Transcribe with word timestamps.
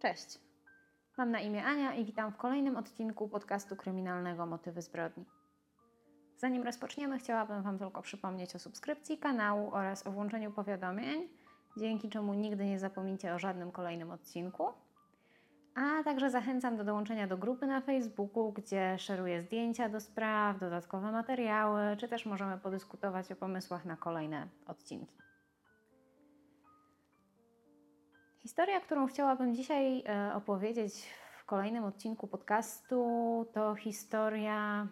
Cześć. 0.00 0.38
Mam 1.18 1.30
na 1.30 1.40
imię 1.40 1.64
Ania 1.64 1.94
i 1.94 2.04
witam 2.04 2.32
w 2.32 2.36
kolejnym 2.36 2.76
odcinku 2.76 3.28
podcastu 3.28 3.76
kryminalnego 3.76 4.46
Motywy 4.46 4.82
zbrodni. 4.82 5.24
Zanim 6.36 6.62
rozpoczniemy, 6.62 7.18
chciałabym 7.18 7.62
Wam 7.62 7.78
tylko 7.78 8.02
przypomnieć 8.02 8.54
o 8.54 8.58
subskrypcji 8.58 9.18
kanału 9.18 9.74
oraz 9.74 10.06
o 10.06 10.10
włączeniu 10.10 10.52
powiadomień, 10.52 11.28
dzięki 11.76 12.08
czemu 12.08 12.34
nigdy 12.34 12.64
nie 12.64 12.78
zapomnicie 12.78 13.34
o 13.34 13.38
żadnym 13.38 13.72
kolejnym 13.72 14.10
odcinku. 14.10 14.68
A 15.74 16.04
także 16.04 16.30
zachęcam 16.30 16.76
do 16.76 16.84
dołączenia 16.84 17.26
do 17.26 17.38
grupy 17.38 17.66
na 17.66 17.80
Facebooku, 17.80 18.52
gdzie 18.52 18.98
szeruję 18.98 19.42
zdjęcia 19.42 19.88
do 19.88 20.00
spraw, 20.00 20.60
dodatkowe 20.60 21.12
materiały, 21.12 21.96
czy 21.96 22.08
też 22.08 22.26
możemy 22.26 22.58
podyskutować 22.58 23.32
o 23.32 23.36
pomysłach 23.36 23.84
na 23.84 23.96
kolejne 23.96 24.48
odcinki. 24.66 25.29
Historia, 28.42 28.80
którą 28.80 29.06
chciałabym 29.06 29.54
dzisiaj 29.54 30.02
e, 30.06 30.34
opowiedzieć 30.34 31.14
w 31.38 31.44
kolejnym 31.44 31.84
odcinku 31.84 32.26
podcastu, 32.26 33.46
to 33.52 33.74
historia 33.74 34.88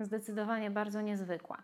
zdecydowanie 0.00 0.70
bardzo 0.70 1.00
niezwykła. 1.00 1.62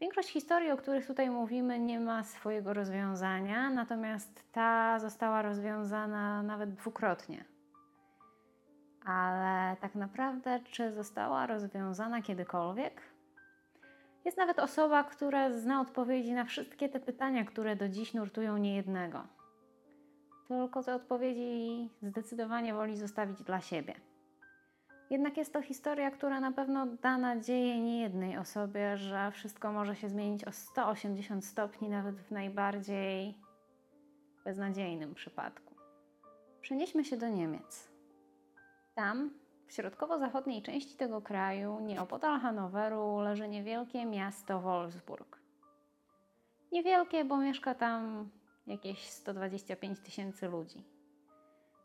Większość 0.00 0.28
historii, 0.28 0.70
o 0.70 0.76
których 0.76 1.06
tutaj 1.06 1.30
mówimy, 1.30 1.78
nie 1.78 2.00
ma 2.00 2.24
swojego 2.24 2.74
rozwiązania, 2.74 3.70
natomiast 3.70 4.52
ta 4.52 4.98
została 4.98 5.42
rozwiązana 5.42 6.42
nawet 6.42 6.74
dwukrotnie. 6.74 7.44
Ale 9.06 9.76
tak 9.76 9.94
naprawdę, 9.94 10.60
czy 10.70 10.92
została 10.92 11.46
rozwiązana 11.46 12.22
kiedykolwiek? 12.22 13.02
Jest 14.24 14.38
nawet 14.38 14.58
osoba, 14.58 15.04
która 15.04 15.52
zna 15.52 15.80
odpowiedzi 15.80 16.32
na 16.32 16.44
wszystkie 16.44 16.88
te 16.88 17.00
pytania, 17.00 17.44
które 17.44 17.76
do 17.76 17.88
dziś 17.88 18.14
nurtują 18.14 18.56
niejednego 18.56 19.39
tylko 20.50 20.82
te 20.82 20.94
odpowiedzi 20.94 21.88
zdecydowanie 22.02 22.74
woli 22.74 22.96
zostawić 22.96 23.42
dla 23.42 23.60
siebie. 23.60 23.94
Jednak 25.10 25.36
jest 25.36 25.52
to 25.52 25.62
historia, 25.62 26.10
która 26.10 26.40
na 26.40 26.52
pewno 26.52 26.86
da 26.86 27.18
nadzieję 27.18 27.80
niejednej 27.80 28.38
osobie, 28.38 28.96
że 28.96 29.30
wszystko 29.30 29.72
może 29.72 29.96
się 29.96 30.08
zmienić 30.08 30.44
o 30.44 30.52
180 30.52 31.44
stopni, 31.44 31.88
nawet 31.88 32.20
w 32.20 32.30
najbardziej 32.30 33.34
beznadziejnym 34.44 35.14
przypadku. 35.14 35.74
Przenieśmy 36.60 37.04
się 37.04 37.16
do 37.16 37.28
Niemiec. 37.28 37.88
Tam, 38.94 39.30
w 39.66 39.72
środkowo-zachodniej 39.72 40.62
części 40.62 40.96
tego 40.96 41.22
kraju, 41.22 41.80
nieopodal 41.80 42.40
Hanoweru, 42.40 43.20
leży 43.20 43.48
niewielkie 43.48 44.06
miasto 44.06 44.60
Wolfsburg. 44.60 45.38
Niewielkie, 46.72 47.24
bo 47.24 47.36
mieszka 47.36 47.74
tam 47.74 48.30
jakieś 48.66 49.08
125 49.08 50.00
tysięcy 50.00 50.48
ludzi. 50.48 50.84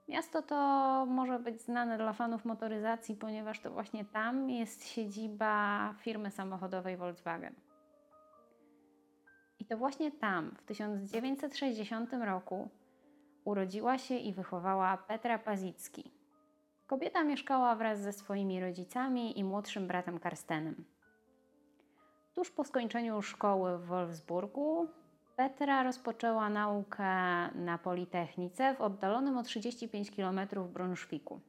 Miasto 0.08 0.42
to 0.42 0.56
może 1.10 1.40
być 1.40 1.62
znane 1.62 1.98
dla 1.98 2.14
fanów 2.14 2.46
motoryzacji, 2.46 3.16
ponieważ 3.16 3.60
to 3.60 3.72
właśnie 3.72 4.06
tam 4.06 4.50
jest 4.50 4.88
siedziba 4.88 5.94
firmy 6.00 6.32
samochodowej 6.32 6.98
Volkswagen. 6.98 7.56
I 9.60 9.66
to 9.66 9.78
właśnie 9.78 10.12
tam, 10.12 10.56
w 10.56 10.64
1960 10.64 12.14
roku, 12.14 12.70
urodziła 13.46 13.98
się 13.98 14.16
i 14.16 14.34
wychowała 14.34 14.98
Petra 14.98 15.40
Pazicki. 15.40 16.12
Kobieta 16.88 17.24
mieszkała 17.24 17.76
wraz 17.76 18.00
ze 18.00 18.14
swoimi 18.14 18.60
rodzicami 18.60 19.40
i 19.40 19.44
młodszym 19.44 19.88
bratem 19.88 20.20
Karstenem. 20.20 20.86
Tuż 22.34 22.52
po 22.52 22.64
skończeniu 22.64 23.22
szkoły 23.22 23.78
w 23.78 23.86
Wolfsburgu 23.86 24.88
Petra 25.36 25.84
rozpoczęła 25.84 26.50
naukę 26.50 27.06
na 27.56 27.78
Politechnice 27.84 28.76
w 28.76 28.82
oddalonym 28.82 29.38
o 29.38 29.44
35 29.44 30.12
km 30.12 30.40
Brunszwiku. 30.74 31.40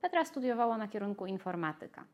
Petra 0.00 0.24
studiowała 0.24 0.78
na 0.78 0.88
kierunku 0.88 1.26
informatyka. 1.26 2.04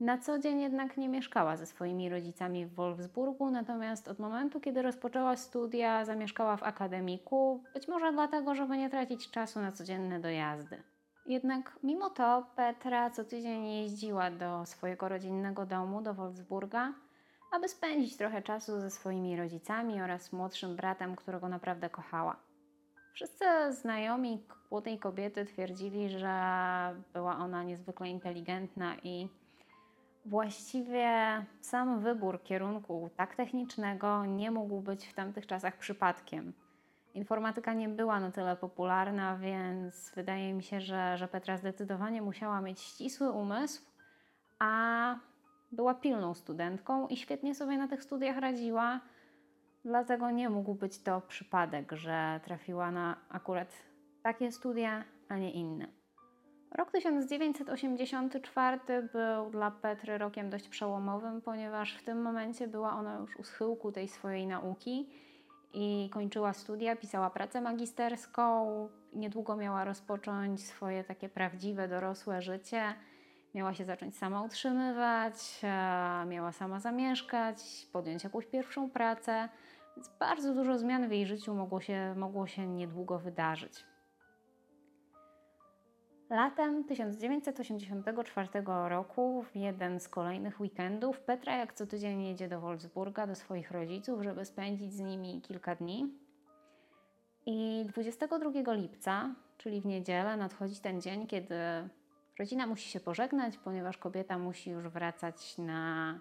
Na 0.00 0.18
co 0.18 0.38
dzień 0.38 0.60
jednak 0.60 0.96
nie 0.96 1.08
mieszkała 1.08 1.56
ze 1.56 1.66
swoimi 1.66 2.08
rodzicami 2.08 2.66
w 2.66 2.74
Wolfsburgu, 2.74 3.50
natomiast 3.50 4.08
od 4.08 4.18
momentu, 4.18 4.60
kiedy 4.60 4.82
rozpoczęła 4.82 5.36
studia, 5.36 6.04
zamieszkała 6.04 6.56
w 6.56 6.62
akademiku, 6.62 7.62
być 7.74 7.88
może 7.88 8.12
dlatego, 8.12 8.54
żeby 8.54 8.78
nie 8.78 8.90
tracić 8.90 9.30
czasu 9.30 9.60
na 9.60 9.72
codzienne 9.72 10.20
dojazdy. 10.20 10.82
Jednak 11.26 11.78
mimo 11.82 12.10
to 12.10 12.46
Petra 12.56 13.10
co 13.10 13.24
tydzień 13.24 13.66
jeździła 13.66 14.30
do 14.30 14.66
swojego 14.66 15.08
rodzinnego 15.08 15.66
domu, 15.66 16.02
do 16.02 16.14
Wolfsburga, 16.14 16.92
aby 17.50 17.68
spędzić 17.68 18.16
trochę 18.16 18.42
czasu 18.42 18.80
ze 18.80 18.90
swoimi 18.90 19.36
rodzicami 19.36 20.02
oraz 20.02 20.32
młodszym 20.32 20.76
bratem, 20.76 21.16
którego 21.16 21.48
naprawdę 21.48 21.90
kochała. 21.90 22.36
Wszyscy 23.12 23.44
znajomi 23.70 24.42
młodej 24.70 24.98
kobiety 24.98 25.44
twierdzili, 25.44 26.10
że 26.10 26.30
była 27.12 27.38
ona 27.38 27.62
niezwykle 27.62 28.08
inteligentna 28.08 28.96
i 29.02 29.28
właściwie 30.24 31.08
sam 31.60 32.00
wybór 32.00 32.42
kierunku 32.42 33.10
tak 33.16 33.34
technicznego 33.34 34.24
nie 34.24 34.50
mógł 34.50 34.80
być 34.80 35.06
w 35.06 35.14
tamtych 35.14 35.46
czasach 35.46 35.78
przypadkiem. 35.78 36.52
Informatyka 37.14 37.72
nie 37.72 37.88
była 37.88 38.20
na 38.20 38.30
tyle 38.30 38.56
popularna, 38.56 39.36
więc 39.36 40.12
wydaje 40.14 40.52
mi 40.52 40.62
się, 40.62 40.80
że, 40.80 41.16
że 41.18 41.28
Petra 41.28 41.56
zdecydowanie 41.56 42.22
musiała 42.22 42.60
mieć 42.60 42.80
ścisły 42.80 43.30
umysł, 43.30 43.82
a 44.58 45.18
była 45.72 45.94
pilną 45.94 46.34
studentką 46.34 47.08
i 47.08 47.16
świetnie 47.16 47.54
sobie 47.54 47.78
na 47.78 47.88
tych 47.88 48.02
studiach 48.02 48.38
radziła, 48.38 49.00
dlatego 49.84 50.30
nie 50.30 50.50
mógł 50.50 50.74
być 50.74 51.02
to 51.02 51.20
przypadek, 51.20 51.92
że 51.92 52.40
trafiła 52.44 52.90
na 52.90 53.16
akurat 53.28 53.68
takie 54.22 54.52
studia, 54.52 55.04
a 55.28 55.38
nie 55.38 55.52
inne. 55.52 55.86
Rok 56.70 56.90
1984 56.90 58.78
był 59.12 59.50
dla 59.50 59.70
Petry 59.70 60.18
rokiem 60.18 60.50
dość 60.50 60.68
przełomowym, 60.68 61.42
ponieważ 61.42 61.96
w 61.96 62.04
tym 62.04 62.22
momencie 62.22 62.68
była 62.68 62.92
ona 62.92 63.18
już 63.18 63.36
u 63.36 63.44
schyłku 63.44 63.92
tej 63.92 64.08
swojej 64.08 64.46
nauki 64.46 65.08
i 65.74 66.10
kończyła 66.12 66.52
studia, 66.52 66.96
pisała 66.96 67.30
pracę 67.30 67.60
magisterską. 67.60 68.88
Niedługo 69.14 69.56
miała 69.56 69.84
rozpocząć 69.84 70.64
swoje 70.64 71.04
takie 71.04 71.28
prawdziwe, 71.28 71.88
dorosłe 71.88 72.42
życie 72.42 72.94
Miała 73.56 73.74
się 73.74 73.84
zacząć 73.84 74.16
sama 74.16 74.42
utrzymywać, 74.42 75.60
miała 76.26 76.52
sama 76.52 76.80
zamieszkać, 76.80 77.86
podjąć 77.92 78.24
jakąś 78.24 78.46
pierwszą 78.46 78.90
pracę, 78.90 79.48
więc 79.96 80.08
bardzo 80.20 80.54
dużo 80.54 80.78
zmian 80.78 81.08
w 81.08 81.12
jej 81.12 81.26
życiu 81.26 81.54
mogło 81.54 81.80
się, 81.80 82.14
mogło 82.16 82.46
się 82.46 82.66
niedługo 82.66 83.18
wydarzyć. 83.18 83.84
Latem 86.30 86.84
1984 86.84 88.48
roku, 88.88 89.42
w 89.42 89.56
jeden 89.56 90.00
z 90.00 90.08
kolejnych 90.08 90.60
weekendów, 90.60 91.20
Petra 91.20 91.56
jak 91.56 91.74
co 91.74 91.86
tydzień 91.86 92.22
jedzie 92.22 92.48
do 92.48 92.60
Wolfsburga, 92.60 93.26
do 93.26 93.34
swoich 93.34 93.70
rodziców, 93.70 94.22
żeby 94.22 94.44
spędzić 94.44 94.92
z 94.92 95.00
nimi 95.00 95.40
kilka 95.40 95.74
dni. 95.74 96.14
I 97.46 97.84
22 97.88 98.72
lipca, 98.72 99.34
czyli 99.58 99.80
w 99.80 99.86
niedzielę, 99.86 100.36
nadchodzi 100.36 100.80
ten 100.80 101.00
dzień, 101.00 101.26
kiedy 101.26 101.56
Rodzina 102.38 102.66
musi 102.66 102.90
się 102.90 103.00
pożegnać, 103.00 103.58
ponieważ 103.58 103.98
kobieta 103.98 104.38
musi 104.38 104.70
już 104.70 104.88
wracać 104.88 105.58
na, 105.58 106.18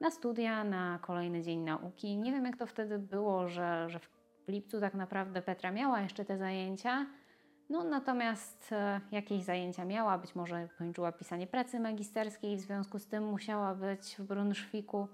na 0.00 0.10
studia, 0.10 0.64
na 0.64 0.98
kolejny 1.02 1.42
dzień 1.42 1.60
nauki. 1.60 2.16
Nie 2.16 2.32
wiem, 2.32 2.44
jak 2.44 2.56
to 2.56 2.66
wtedy 2.66 2.98
było, 2.98 3.48
że, 3.48 3.88
że 3.90 3.98
w 3.98 4.08
lipcu 4.48 4.80
tak 4.80 4.94
naprawdę 4.94 5.42
Petra 5.42 5.70
miała 5.72 6.00
jeszcze 6.00 6.24
te 6.24 6.38
zajęcia. 6.38 7.06
No, 7.70 7.84
natomiast 7.84 8.72
e, 8.72 9.00
jakieś 9.10 9.42
zajęcia 9.42 9.84
miała, 9.84 10.18
być 10.18 10.34
może 10.34 10.68
kończyła 10.78 11.12
pisanie 11.12 11.46
pracy 11.46 11.80
magisterskiej, 11.80 12.56
w 12.56 12.60
związku 12.60 12.98
z 12.98 13.06
tym 13.06 13.24
musiała 13.24 13.74
być 13.74 14.16
w 14.18 14.22
Brunszwiku. 14.22 15.08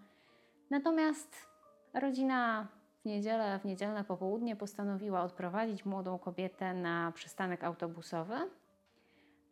Natomiast 0.71 1.47
rodzina 1.95 2.67
w 3.03 3.05
niedzielę, 3.05 3.59
w 3.59 3.65
niedzielne 3.65 4.05
popołudnie 4.05 4.57
postanowiła 4.57 5.23
odprowadzić 5.23 5.85
młodą 5.85 6.19
kobietę 6.19 6.75
na 6.75 7.13
przystanek 7.15 7.65
autobusowy. 7.65 8.35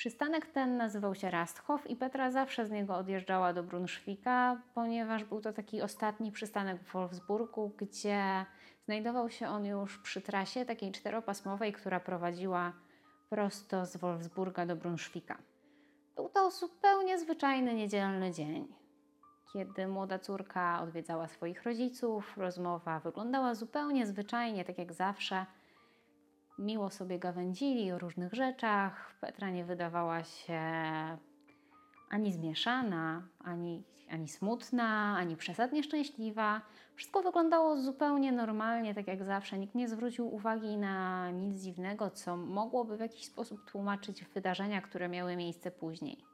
Przystanek 0.02 0.46
ten 0.46 0.76
nazywał 0.76 1.14
się 1.14 1.31
Rasthof 1.31 1.90
i 1.90 1.96
Petra 1.96 2.31
zawsze 2.31 2.66
z 2.66 2.70
niego 2.70 2.96
odjeżdżała 2.96 3.52
do 3.52 3.62
Brunszwika, 3.62 4.60
ponieważ 4.75 5.25
był 5.25 5.40
to 5.40 5.52
taki 5.52 5.82
ostatni 5.82 6.32
przystanek 6.32 6.82
w 6.82 6.93
Wolfsburgu, 6.93 7.72
gdzie 7.76 8.46
znajdował 8.84 9.31
się 9.31 9.49
on 9.49 9.66
już 9.66 9.99
przy 9.99 10.20
trasie 10.20 10.64
takiej 10.64 10.93
czteropasmowej, 10.93 11.72
która 11.72 12.00
prowadziła 12.00 12.72
prosto 13.31 13.87
z 13.87 13.96
Wolfsburga 13.96 14.66
do 14.66 14.76
Brunszwika. 14.76 15.38
Był 16.16 16.28
to 16.28 16.50
zupełnie 16.50 17.19
zwyczajny 17.19 17.75
niedzielny 17.75 18.32
dzień. 18.32 18.75
Kiedy 19.52 19.87
młoda 19.87 20.19
córka 20.19 20.81
odwiedzała 20.82 21.28
swoich 21.28 21.62
rodziców, 21.62 22.37
rozmowa 22.37 23.00
wyglądała 23.00 23.55
zupełnie 23.55 24.06
zwyczajnie, 24.06 24.64
tak 24.64 24.78
jak 24.78 24.93
zawsze– 24.93 25.46
miło 26.58 26.90
sobie 26.90 27.19
gawędzili 27.19 27.93
o 27.93 27.99
różnych 27.99 28.34
rzeczach. 28.34 29.14
Petra 29.20 29.50
nie 29.50 29.64
wydawała 29.64 30.25
się 30.25 30.60
ani 32.10 32.32
zmieszana, 32.32 33.28
ani, 33.44 33.84
ani 34.10 34.28
smutna, 34.28 35.16
ani 35.16 35.37
przesadnie 35.37 35.82
szczęśliwa. 35.82 36.60
Wszystko 36.94 37.22
wyglądało 37.22 37.76
zupełnie 37.76 38.32
normalnie, 38.32 38.94
tak 38.94 39.06
jak 39.06 39.25
zawsze. 39.25 39.58
Nikt 39.58 39.75
nie 39.75 39.88
zwrócił 39.88 40.34
uwagi 40.34 40.76
na 40.76 41.31
nic 41.31 41.62
dziwnego, 41.62 42.10
co 42.10 42.37
mogłoby 42.37 42.96
w 42.96 43.00
jakiś 43.00 43.26
sposób 43.26 43.70
tłumaczyć 43.70 44.25
wydarzenia, 44.25 44.81
które 44.81 45.08
miały 45.08 45.37
miejsce 45.37 45.70
później. 45.70 46.31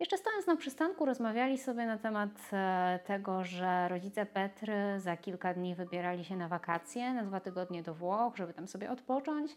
Jeszcze 0.00 0.18
stojąc 0.18 0.46
na 0.46 0.56
przystanku, 0.56 1.04
rozmawiali 1.04 1.58
sobie 1.58 1.86
na 1.86 1.98
temat 1.98 2.30
e, 2.52 2.98
tego, 3.06 3.44
że 3.44 3.88
rodzice 3.88 4.26
Petry 4.26 5.00
za 5.00 5.16
kilka 5.16 5.54
dni 5.54 5.74
wybierali 5.74 6.24
się 6.24 6.36
na 6.36 6.48
wakacje, 6.48 7.14
na 7.14 7.22
dwa 7.22 7.40
tygodnie 7.40 7.82
do 7.82 7.94
Włoch, 7.94 8.36
żeby 8.36 8.54
tam 8.54 8.68
sobie 8.68 8.90
odpocząć. 8.90 9.56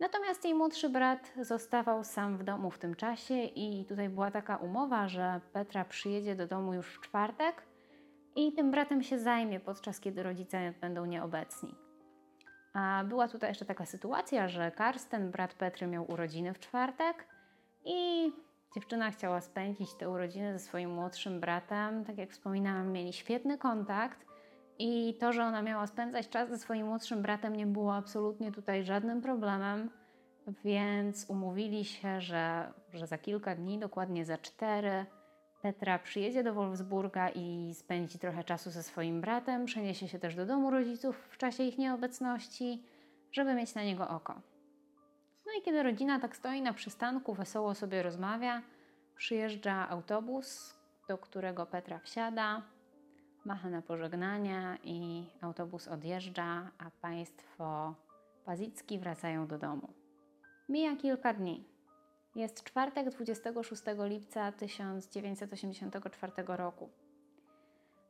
Natomiast 0.00 0.44
jej 0.44 0.54
młodszy 0.54 0.88
brat 0.88 1.32
zostawał 1.40 2.04
sam 2.04 2.38
w 2.38 2.42
domu 2.42 2.70
w 2.70 2.78
tym 2.78 2.94
czasie 2.94 3.34
i 3.34 3.84
tutaj 3.84 4.08
była 4.08 4.30
taka 4.30 4.56
umowa, 4.56 5.08
że 5.08 5.40
Petra 5.52 5.84
przyjedzie 5.84 6.36
do 6.36 6.46
domu 6.46 6.74
już 6.74 6.86
w 6.86 7.00
czwartek 7.00 7.62
i 8.36 8.52
tym 8.52 8.70
bratem 8.70 9.02
się 9.02 9.18
zajmie 9.18 9.60
podczas 9.60 10.00
kiedy 10.00 10.22
rodzice 10.22 10.72
będą 10.80 11.04
nieobecni. 11.04 11.74
A 12.74 13.04
była 13.04 13.28
tutaj 13.28 13.50
jeszcze 13.50 13.64
taka 13.64 13.86
sytuacja, 13.86 14.48
że 14.48 14.70
Karsten, 14.70 15.30
brat 15.30 15.54
Petry, 15.54 15.86
miał 15.86 16.10
urodziny 16.10 16.54
w 16.54 16.58
czwartek 16.58 17.26
i 17.84 18.32
dziewczyna 18.74 19.10
chciała 19.10 19.40
spędzić 19.40 19.94
te 19.94 20.10
urodziny 20.10 20.52
ze 20.52 20.58
swoim 20.58 20.90
młodszym 20.90 21.40
bratem. 21.40 22.04
Tak 22.04 22.18
jak 22.18 22.30
wspominałam, 22.30 22.92
mieli 22.92 23.12
świetny 23.12 23.58
kontakt 23.58 24.26
i 24.78 25.14
to, 25.20 25.32
że 25.32 25.44
ona 25.44 25.62
miała 25.62 25.86
spędzać 25.86 26.28
czas 26.28 26.48
ze 26.48 26.58
swoim 26.58 26.86
młodszym 26.86 27.22
bratem, 27.22 27.56
nie 27.56 27.66
było 27.66 27.94
absolutnie 27.94 28.52
tutaj 28.52 28.84
żadnym 28.84 29.22
problemem. 29.22 29.90
Więc 30.64 31.26
umówili 31.30 31.84
się, 31.84 32.20
że, 32.20 32.72
że 32.92 33.06
za 33.06 33.18
kilka 33.18 33.54
dni, 33.54 33.78
dokładnie 33.78 34.24
za 34.24 34.38
cztery, 34.38 35.06
Petra 35.62 35.98
przyjedzie 35.98 36.42
do 36.42 36.54
Wolfsburga 36.54 37.28
i 37.28 37.74
spędzi 37.74 38.18
trochę 38.18 38.44
czasu 38.44 38.70
ze 38.70 38.82
swoim 38.82 39.20
bratem, 39.20 39.64
przeniesie 39.64 40.08
się 40.08 40.18
też 40.18 40.34
do 40.34 40.46
domu 40.46 40.70
rodziców 40.70 41.28
w 41.30 41.36
czasie 41.36 41.62
ich 41.62 41.78
nieobecności, 41.78 42.82
żeby 43.32 43.54
mieć 43.54 43.74
na 43.74 43.84
niego 43.84 44.08
oko. 44.08 44.40
No 45.50 45.58
i 45.58 45.62
kiedy 45.62 45.82
rodzina 45.82 46.20
tak 46.20 46.36
stoi 46.36 46.62
na 46.62 46.72
przystanku, 46.72 47.34
wesoło 47.34 47.74
sobie 47.74 48.02
rozmawia, 48.02 48.62
przyjeżdża 49.16 49.88
autobus, 49.88 50.74
do 51.08 51.18
którego 51.18 51.66
Petra 51.66 51.98
wsiada, 51.98 52.62
macha 53.44 53.70
na 53.70 53.82
pożegnania 53.82 54.78
i 54.84 55.26
autobus 55.40 55.88
odjeżdża, 55.88 56.70
a 56.78 56.90
państwo 57.00 57.94
Pazicki 58.44 58.98
wracają 58.98 59.46
do 59.46 59.58
domu. 59.58 59.88
Mija 60.68 60.96
kilka 60.96 61.34
dni. 61.34 61.64
Jest 62.34 62.64
czwartek 62.64 63.10
26 63.10 63.82
lipca 63.98 64.52
1984 64.52 66.32
roku. 66.46 66.90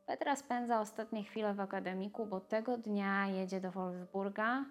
Petra 0.05 0.35
spędza 0.35 0.79
ostatnie 0.79 1.23
chwile 1.23 1.53
w 1.53 1.59
akademiku, 1.59 2.25
bo 2.25 2.39
tego 2.39 2.77
dnia 2.77 3.27
jedzie 3.27 3.61
do 3.61 3.71
Wolfsburga, 3.71 4.65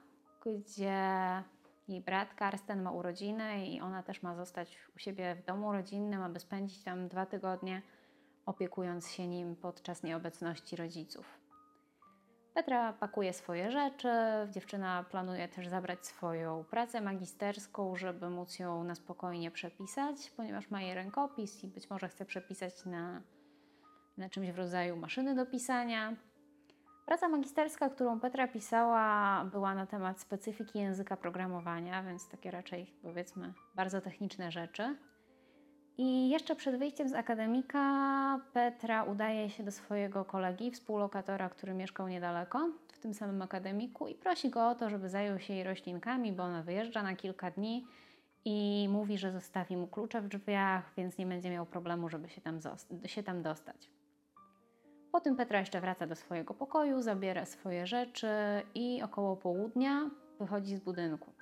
gdzie 0.45 1.43
jej 1.91 2.01
brat 2.01 2.35
Karsten 2.35 2.83
ma 2.83 2.91
urodziny 2.91 3.67
i 3.67 3.81
ona 3.81 4.03
też 4.03 4.23
ma 4.23 4.35
zostać 4.35 4.79
u 4.97 4.99
siebie 4.99 5.35
w 5.35 5.45
domu 5.45 5.73
rodzinnym, 5.73 6.23
aby 6.23 6.41
spędzić 6.41 6.85
tam 6.85 7.09
dwa 7.09 7.27
tygodnie, 7.27 7.83
opiekując 8.47 9.11
się 9.11 9.27
nim 9.27 9.57
podczas 9.57 10.03
nieobecności 10.03 10.77
rodziców. 10.77 11.41
Petra 12.55 12.93
pakuje 12.93 13.33
swoje 13.33 13.71
rzeczy, 13.71 14.09
dziewczyna 14.51 15.05
planuje 15.11 15.49
też 15.49 15.69
zabrać 15.69 16.07
swoją 16.07 16.65
pracę 16.65 17.01
magisterską, 17.01 17.97
żeby 17.97 18.31
móc 18.31 18.59
ją 18.59 18.85
na 18.85 18.95
spokojnie 18.95 19.51
przepisać, 19.51 20.31
ponieważ 20.37 20.71
ma 20.71 20.83
jej 20.83 20.95
rękopis 20.95 21.65
i 21.65 21.69
być 21.69 21.91
może 21.91 22.09
chce 22.09 22.25
przepisać 22.25 22.85
na, 22.85 23.23
na 24.17 24.29
czymś 24.29 24.51
w 24.51 24.59
rodzaju 24.59 24.97
maszyny 24.97 25.35
do 25.35 25.47
pisania. 25.47 26.17
Praca 27.07 27.29
magisterska, 27.29 27.91
którą 27.91 28.21
Petra 28.21 28.49
pisała, 28.49 29.45
była 29.45 29.75
na 29.75 29.87
temat 29.87 30.21
specyfiki 30.21 30.79
języka 30.79 31.17
programowania, 31.17 32.03
więc 32.03 32.29
takie 32.29 32.51
raczej 32.51 32.87
powiedzmy 33.03 33.53
bardzo 33.75 34.01
techniczne 34.01 34.51
rzeczy. 34.51 34.97
I 35.99 36.31
jeszcze 36.31 36.57
przed 36.57 36.79
wyjściem 36.79 37.09
z 37.09 37.13
akademika 37.13 38.41
Petra 38.53 39.05
udaje 39.05 39.51
się 39.51 39.63
do 39.63 39.73
swojego 39.73 40.25
kolegi, 40.25 40.71
współlokatora, 40.71 41.49
który 41.49 41.75
mieszkał 41.75 42.09
niedaleko, 42.09 42.69
w 42.93 42.99
tym 42.99 43.15
samym 43.15 43.43
akademiku, 43.43 44.09
i 44.09 44.15
prosi 44.15 44.51
go 44.51 44.69
o 44.69 44.75
to, 44.75 44.91
żeby 44.91 45.09
zajął 45.09 45.39
się 45.39 45.55
jej 45.55 45.65
roślinkami, 45.65 46.33
bo 46.33 46.43
ona 46.43 46.63
wyjeżdża 46.63 47.03
na 47.03 47.17
kilka 47.17 47.51
dni 47.51 47.87
i 48.45 48.89
mówi, 48.91 49.19
że 49.19 49.33
zostawi 49.33 49.77
mu 49.77 49.87
klucze 49.87 50.21
w 50.21 50.29
drzwiach, 50.29 50.93
więc 50.97 51.19
nie 51.19 51.27
będzie 51.27 51.51
miał 51.51 51.67
problemu, 51.67 52.09
żeby 52.09 52.29
się 52.29 52.41
tam, 52.41 52.59
się 53.07 53.23
tam 53.23 53.43
dostać. 53.43 53.91
Potem 55.13 55.37
Petra 55.37 55.59
jeszcze 55.59 55.81
wraca 55.81 56.07
do 56.07 56.17
swojego 56.17 56.55
pokoju, 56.55 57.03
zabiera 57.03 57.47
swoje 57.47 57.87
rzeczy 57.87 58.29
i 58.75 59.03
około 59.03 59.37
południa 59.37 60.11
wychodzi 60.39 60.77
z 60.77 60.81
budynku. 60.81 61.33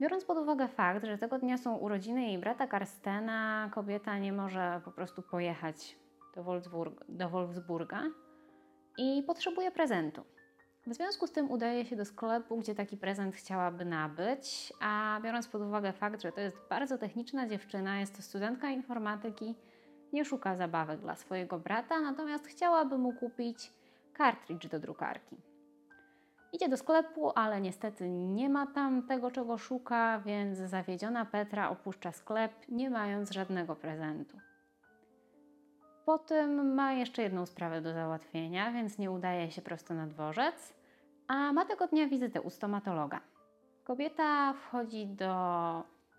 Biorąc 0.00 0.24
pod 0.24 0.38
uwagę 0.38 0.68
fakt, 0.68 1.04
że 1.04 1.18
tego 1.18 1.38
dnia 1.38 1.58
są 1.58 1.76
urodziny 1.76 2.22
jej 2.22 2.38
brata 2.38 2.66
Karstena, 2.66 3.70
kobieta 3.74 4.18
nie 4.18 4.32
może 4.32 4.80
po 4.84 4.92
prostu 4.92 5.22
pojechać 5.22 5.98
do, 6.34 6.42
Wolfsburg, 6.42 7.04
do 7.08 7.28
Wolfsburga 7.28 8.02
i 8.98 9.22
potrzebuje 9.26 9.70
prezentu. 9.70 10.24
W 10.86 10.94
związku 10.94 11.26
z 11.26 11.32
tym 11.32 11.50
udaje 11.50 11.84
się 11.84 11.96
do 11.96 12.04
sklepu, 12.04 12.56
gdzie 12.56 12.74
taki 12.74 12.96
prezent 12.96 13.34
chciałaby 13.34 13.84
nabyć, 13.84 14.72
a 14.80 15.20
biorąc 15.22 15.48
pod 15.48 15.62
uwagę 15.62 15.92
fakt, 15.92 16.22
że 16.22 16.32
to 16.32 16.40
jest 16.40 16.56
bardzo 16.70 16.98
techniczna 16.98 17.46
dziewczyna, 17.46 18.00
jest 18.00 18.16
to 18.16 18.22
studentka 18.22 18.70
informatyki, 18.70 19.54
nie 20.12 20.24
szuka 20.24 20.56
zabawek 20.56 21.00
dla 21.00 21.16
swojego 21.16 21.58
brata, 21.58 22.00
natomiast 22.00 22.46
chciałaby 22.46 22.98
mu 22.98 23.12
kupić 23.12 23.72
kartridż 24.12 24.66
do 24.66 24.80
drukarki. 24.80 25.36
Idzie 26.52 26.68
do 26.68 26.76
sklepu, 26.76 27.32
ale 27.34 27.60
niestety 27.60 28.08
nie 28.10 28.48
ma 28.48 28.66
tam 28.66 29.02
tego, 29.02 29.30
czego 29.30 29.58
szuka, 29.58 30.20
więc 30.20 30.58
zawiedziona 30.58 31.24
Petra 31.24 31.70
opuszcza 31.70 32.12
sklep, 32.12 32.52
nie 32.68 32.90
mając 32.90 33.30
żadnego 33.30 33.76
prezentu. 33.76 34.38
Potem 36.04 36.74
ma 36.74 36.92
jeszcze 36.92 37.22
jedną 37.22 37.46
sprawę 37.46 37.82
do 37.82 37.92
załatwienia, 37.92 38.72
więc 38.72 38.98
nie 38.98 39.10
udaje 39.10 39.50
się 39.50 39.62
prosto 39.62 39.94
na 39.94 40.06
dworzec, 40.06 40.74
a 41.28 41.52
ma 41.52 41.64
tego 41.64 41.86
dnia 41.86 42.08
wizytę 42.08 42.40
u 42.40 42.50
stomatologa. 42.50 43.20
Kobieta 43.84 44.52
wchodzi 44.52 45.06
do 45.06 45.34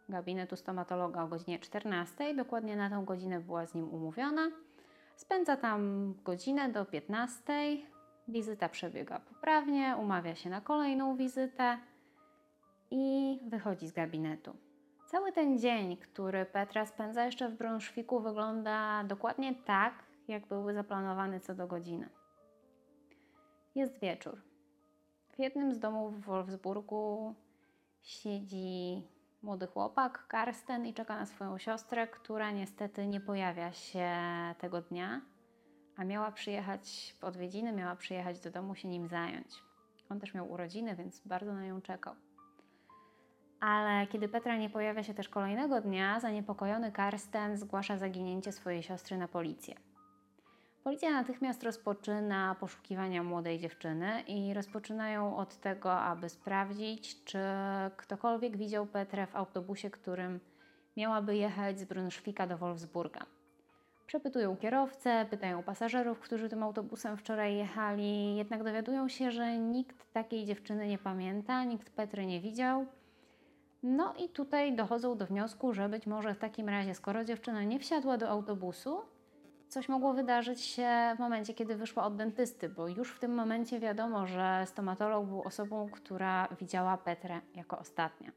gabinetu 0.09 0.55
stomatologa 0.55 1.23
o 1.23 1.27
godzinie 1.27 1.59
14, 1.59 2.35
dokładnie 2.35 2.75
na 2.75 2.89
tą 2.89 3.05
godzinę 3.05 3.39
była 3.39 3.65
z 3.65 3.73
nim 3.73 3.89
umówiona. 3.89 4.51
Spędza 5.15 5.57
tam 5.57 6.13
godzinę 6.23 6.69
do 6.69 6.85
15, 6.85 7.53
Wizyta 8.27 8.69
przebiega 8.69 9.19
poprawnie, 9.19 9.95
umawia 9.99 10.35
się 10.35 10.49
na 10.49 10.61
kolejną 10.61 11.15
wizytę 11.15 11.77
i 12.91 13.39
wychodzi 13.47 13.87
z 13.87 13.91
gabinetu. 13.91 14.55
Cały 15.05 15.31
ten 15.31 15.59
dzień, 15.59 15.97
który 15.97 16.45
Petra 16.45 16.85
spędza 16.85 17.25
jeszcze 17.25 17.49
w 17.49 17.57
Brunszwiku, 17.57 18.19
wygląda 18.19 19.03
dokładnie 19.03 19.55
tak, 19.55 19.93
jak 20.27 20.47
były 20.47 20.73
zaplanowane 20.73 21.39
co 21.39 21.55
do 21.55 21.67
godziny. 21.67 22.09
Jest 23.75 23.99
wieczór. 23.99 24.41
W 25.29 25.39
jednym 25.39 25.73
z 25.73 25.79
domów 25.79 26.21
w 26.21 26.25
Wolfsburgu 26.25 27.35
siedzi 28.01 29.03
młody 29.41 29.67
chłopak, 29.67 30.27
Karsten, 30.27 30.85
i 30.85 30.93
czeka 30.93 31.15
na 31.15 31.25
swoją 31.25 31.57
siostrę, 31.57 32.07
która 32.07 32.51
niestety 32.51 33.07
nie 33.07 33.21
pojawia 33.21 33.73
się 33.73 34.09
tego 34.59 34.81
dnia 34.81 35.21
a 35.97 36.03
miała 36.03 36.31
przyjechać 36.31 37.15
w 37.19 37.23
odwiedziny, 37.23 37.71
miała 37.71 37.95
przyjechać 37.95 38.39
do 38.39 38.51
domu 38.51 38.75
się 38.75 38.87
nim 38.87 39.07
zająć. 39.07 39.47
On 40.09 40.19
też 40.19 40.33
miał 40.33 40.51
urodziny, 40.51 40.95
więc 40.95 41.21
bardzo 41.25 41.53
na 41.53 41.65
nią 41.65 41.81
czekał. 41.81 42.15
Ale 43.59 44.07
kiedy 44.07 44.29
Petra 44.29 44.57
nie 44.57 44.69
pojawia 44.69 45.03
się 45.03 45.13
też 45.13 45.29
kolejnego 45.29 45.81
dnia, 45.81 46.19
zaniepokojony 46.19 46.91
Karsten 46.91 47.57
zgłasza 47.57 47.97
zaginięcie 47.97 48.51
swojej 48.51 48.83
siostry 48.83 49.17
na 49.17 49.27
policję. 49.27 49.75
Policja 50.87 51.11
natychmiast 51.11 51.63
rozpoczyna 51.63 52.55
poszukiwania 52.59 53.23
młodej 53.23 53.59
dziewczyny 53.59 54.21
i 54.27 54.53
rozpoczynają 54.53 55.37
od 55.37 55.55
tego, 55.55 55.99
aby 55.99 56.29
sprawdzić, 56.29 57.23
czy 57.23 57.39
ktokolwiek 57.97 58.57
widział 58.57 58.85
Petrę 58.85 59.27
w 59.27 59.35
autobusie, 59.35 59.89
którym 59.89 60.39
miałaby 60.97 61.35
jechać 61.35 61.79
z 61.79 61.85
Brunszwika 61.85 62.47
do 62.47 62.57
Wolfsburga. 62.57 63.25
Przepytują 64.05 64.57
kierowcę, 64.57 65.25
pytają 65.29 65.63
pasażerów, 65.63 66.19
którzy 66.19 66.49
tym 66.49 66.63
autobusem 66.63 67.17
wczoraj 67.17 67.55
jechali, 67.57 68.35
jednak 68.35 68.63
dowiadują 68.63 69.09
się, 69.09 69.31
że 69.31 69.57
nikt 69.57 70.13
takiej 70.13 70.45
dziewczyny 70.45 70.87
nie 70.87 70.97
pamięta, 70.97 71.63
nikt 71.63 71.89
Petry 71.89 72.25
nie 72.25 72.41
widział. 72.41 72.85
No 73.83 74.13
i 74.13 74.29
tutaj 74.29 74.75
dochodzą 74.75 75.17
do 75.17 75.25
wniosku, 75.25 75.73
że 75.73 75.89
być 75.89 76.07
może 76.07 76.33
w 76.33 76.39
takim 76.39 76.69
razie, 76.69 76.95
skoro 76.95 77.25
dziewczyna 77.25 77.63
nie 77.63 77.79
wsiadła 77.79 78.17
do 78.17 78.29
autobusu, 78.29 79.01
coś 79.69 79.89
mogło 79.89 80.13
wydarzyć 80.13 80.61
się 80.61 80.89
w 81.15 81.19
momencie, 81.19 81.53
kiedy 81.53 81.75
wyszła 81.75 82.03
od 82.03 82.15
dentysty, 82.15 82.69
bo 82.69 82.87
już 82.87 83.11
w 83.11 83.19
tym 83.19 83.35
momencie 83.35 83.79
wiadomo, 83.79 84.27
że 84.27 84.63
stomatolog 84.65 85.25
był 85.25 85.41
osobą, 85.41 85.89
która 85.91 86.47
widziała 86.59 86.97
Petrę 86.97 87.41
jako 87.55 87.79
ostatnia. 87.79 88.31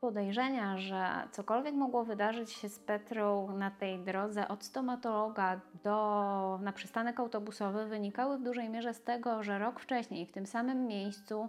Podejrzenia, 0.00 0.78
że 0.78 1.28
cokolwiek 1.32 1.74
mogło 1.74 2.04
wydarzyć 2.04 2.52
się 2.52 2.68
z 2.68 2.78
Petrą 2.78 3.56
na 3.56 3.70
tej 3.70 3.98
drodze 3.98 4.48
od 4.48 4.64
stomatologa 4.64 5.60
do, 5.84 6.58
na 6.62 6.72
przystanek 6.72 7.20
autobusowy 7.20 7.86
wynikały 7.86 8.38
w 8.38 8.42
dużej 8.42 8.68
mierze 8.68 8.94
z 8.94 9.02
tego, 9.02 9.42
że 9.42 9.58
rok 9.58 9.80
wcześniej 9.80 10.26
w 10.26 10.32
tym 10.32 10.46
samym 10.46 10.86
miejscu 10.86 11.48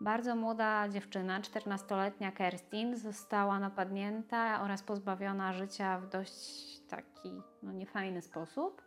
bardzo 0.00 0.36
młoda 0.36 0.88
dziewczyna, 0.88 1.40
14-letnia 1.40 2.32
Kerstin, 2.32 2.96
została 2.96 3.58
napadnięta 3.58 4.62
oraz 4.62 4.82
pozbawiona 4.82 5.52
życia 5.52 5.98
w 5.98 6.08
dość 6.08 6.80
taki 6.80 7.42
no, 7.62 7.72
niefajny 7.72 8.22
sposób. 8.22 8.82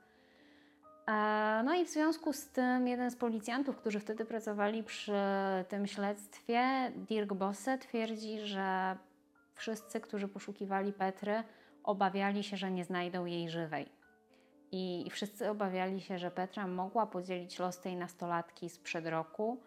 E, 1.08 1.62
no 1.66 1.76
i 1.76 1.86
w 1.86 1.90
związku 1.90 2.34
z 2.34 2.50
tym 2.50 2.88
jeden 2.88 3.12
z 3.12 3.16
policjantów, 3.16 3.78
którzy 3.78 4.00
wtedy 4.00 4.26
pracowali 4.26 4.84
przy 4.84 5.22
tym 5.70 5.88
śledztwie, 5.88 6.92
Dirk 6.96 7.34
Bosse, 7.34 7.78
twierdzi, 7.78 8.40
że 8.40 8.98
wszyscy, 9.56 10.02
którzy 10.02 10.28
poszukiwali 10.28 10.94
Petry, 10.94 11.44
obawiali 11.84 12.44
się, 12.44 12.58
że 12.58 12.72
nie 12.72 12.86
znajdą 12.86 13.26
jej 13.26 13.50
żywej. 13.50 13.90
I 14.72 15.08
wszyscy 15.12 15.50
obawiali 15.50 16.02
się, 16.02 16.18
że 16.18 16.32
Petra 16.32 16.68
mogła 16.68 17.08
podzielić 17.08 17.60
los 17.60 17.82
tej 17.82 17.96
nastolatki 17.96 18.70
sprzed 18.70 19.08
roku 19.08 19.62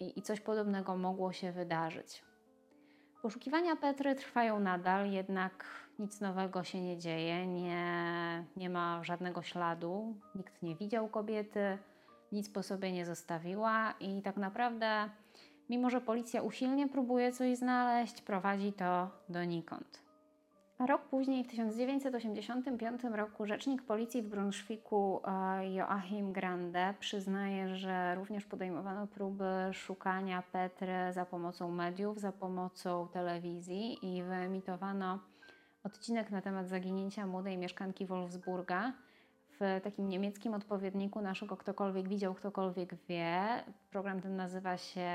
i, 0.00 0.18
i 0.18 0.22
coś 0.22 0.40
podobnego 0.40 0.96
mogło 0.96 1.32
się 1.32 1.52
wydarzyć. 1.52 2.24
Poszukiwania 3.22 3.76
Petry 3.76 4.14
trwają 4.14 4.60
nadal, 4.60 5.10
jednak 5.10 5.64
nic 5.98 6.20
nowego 6.20 6.64
się 6.64 6.80
nie 6.80 6.98
dzieje, 6.98 7.46
nie, 7.46 8.44
nie 8.56 8.70
ma 8.70 9.04
żadnego 9.04 9.42
śladu, 9.42 10.14
nikt 10.34 10.62
nie 10.62 10.76
widział 10.76 11.08
kobiety, 11.08 11.78
nic 12.32 12.50
po 12.50 12.62
sobie 12.62 12.92
nie 12.92 13.06
zostawiła 13.06 13.94
i 14.00 14.22
tak 14.22 14.36
naprawdę, 14.36 15.10
mimo 15.70 15.90
że 15.90 16.00
policja 16.00 16.42
usilnie 16.42 16.88
próbuje 16.88 17.32
coś 17.32 17.56
znaleźć, 17.58 18.22
prowadzi 18.22 18.72
to 18.72 19.10
donikąd. 19.28 20.03
Rok 20.78 21.02
później, 21.02 21.44
w 21.44 21.48
1985 21.48 23.02
roku, 23.04 23.46
rzecznik 23.46 23.82
policji 23.82 24.22
w 24.22 24.28
Brunszwiku 24.28 25.20
e, 25.24 25.72
Joachim 25.72 26.32
Grande 26.32 26.94
przyznaje, 27.00 27.76
że 27.76 28.14
również 28.14 28.44
podejmowano 28.44 29.06
próby 29.06 29.44
szukania 29.72 30.42
Petry 30.52 31.12
za 31.12 31.26
pomocą 31.26 31.70
mediów, 31.70 32.20
za 32.20 32.32
pomocą 32.32 33.08
telewizji 33.08 33.98
i 34.02 34.22
wyemitowano 34.22 35.18
odcinek 35.84 36.30
na 36.30 36.40
temat 36.40 36.68
zaginięcia 36.68 37.26
młodej 37.26 37.58
mieszkanki 37.58 38.06
Wolfsburga 38.06 38.92
w 39.60 39.80
takim 39.84 40.08
niemieckim 40.08 40.54
odpowiedniku 40.54 41.20
naszego 41.20 41.56
Ktokolwiek 41.56 42.08
widział, 42.08 42.34
ktokolwiek 42.34 42.94
wie. 42.94 43.64
Program 43.90 44.20
ten 44.20 44.36
nazywa 44.36 44.76
się 44.76 45.10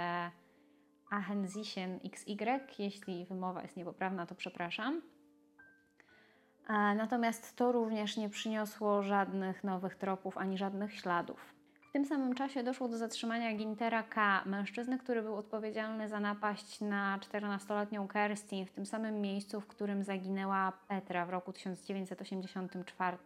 Ahensischen 1.10 2.00
XY. 2.06 2.60
Jeśli 2.80 3.26
wymowa 3.26 3.62
jest 3.62 3.78
niepoprawna, 3.78 4.26
to 4.26 4.36
przepraszam. 4.36 5.02
Natomiast 6.70 7.56
to 7.56 7.72
również 7.72 8.18
nie 8.18 8.30
przyniosło 8.30 9.04
żadnych 9.04 9.64
nowych 9.64 9.96
tropów 9.96 10.38
ani 10.38 10.58
żadnych 10.58 10.96
śladów. 10.96 11.54
W 11.90 11.92
tym 11.92 12.06
samym 12.06 12.36
czasie 12.36 12.64
doszło 12.64 12.88
do 12.88 12.98
zatrzymania 12.98 13.54
Gintera 13.54 14.04
K., 14.04 14.44
mężczyzny, 14.46 14.98
który 15.00 15.22
był 15.22 15.36
odpowiedzialny 15.36 16.10
za 16.10 16.20
napaść 16.20 16.82
na 16.82 17.20
14-letnią 17.20 18.08
Kerstin 18.08 18.66
w 18.66 18.72
tym 18.72 18.86
samym 18.86 19.22
miejscu, 19.22 19.62
w 19.62 19.68
którym 19.68 20.04
zaginęła 20.04 20.74
Petra 20.88 21.26
w 21.26 21.30
roku 21.30 21.54
1984. 21.54 23.18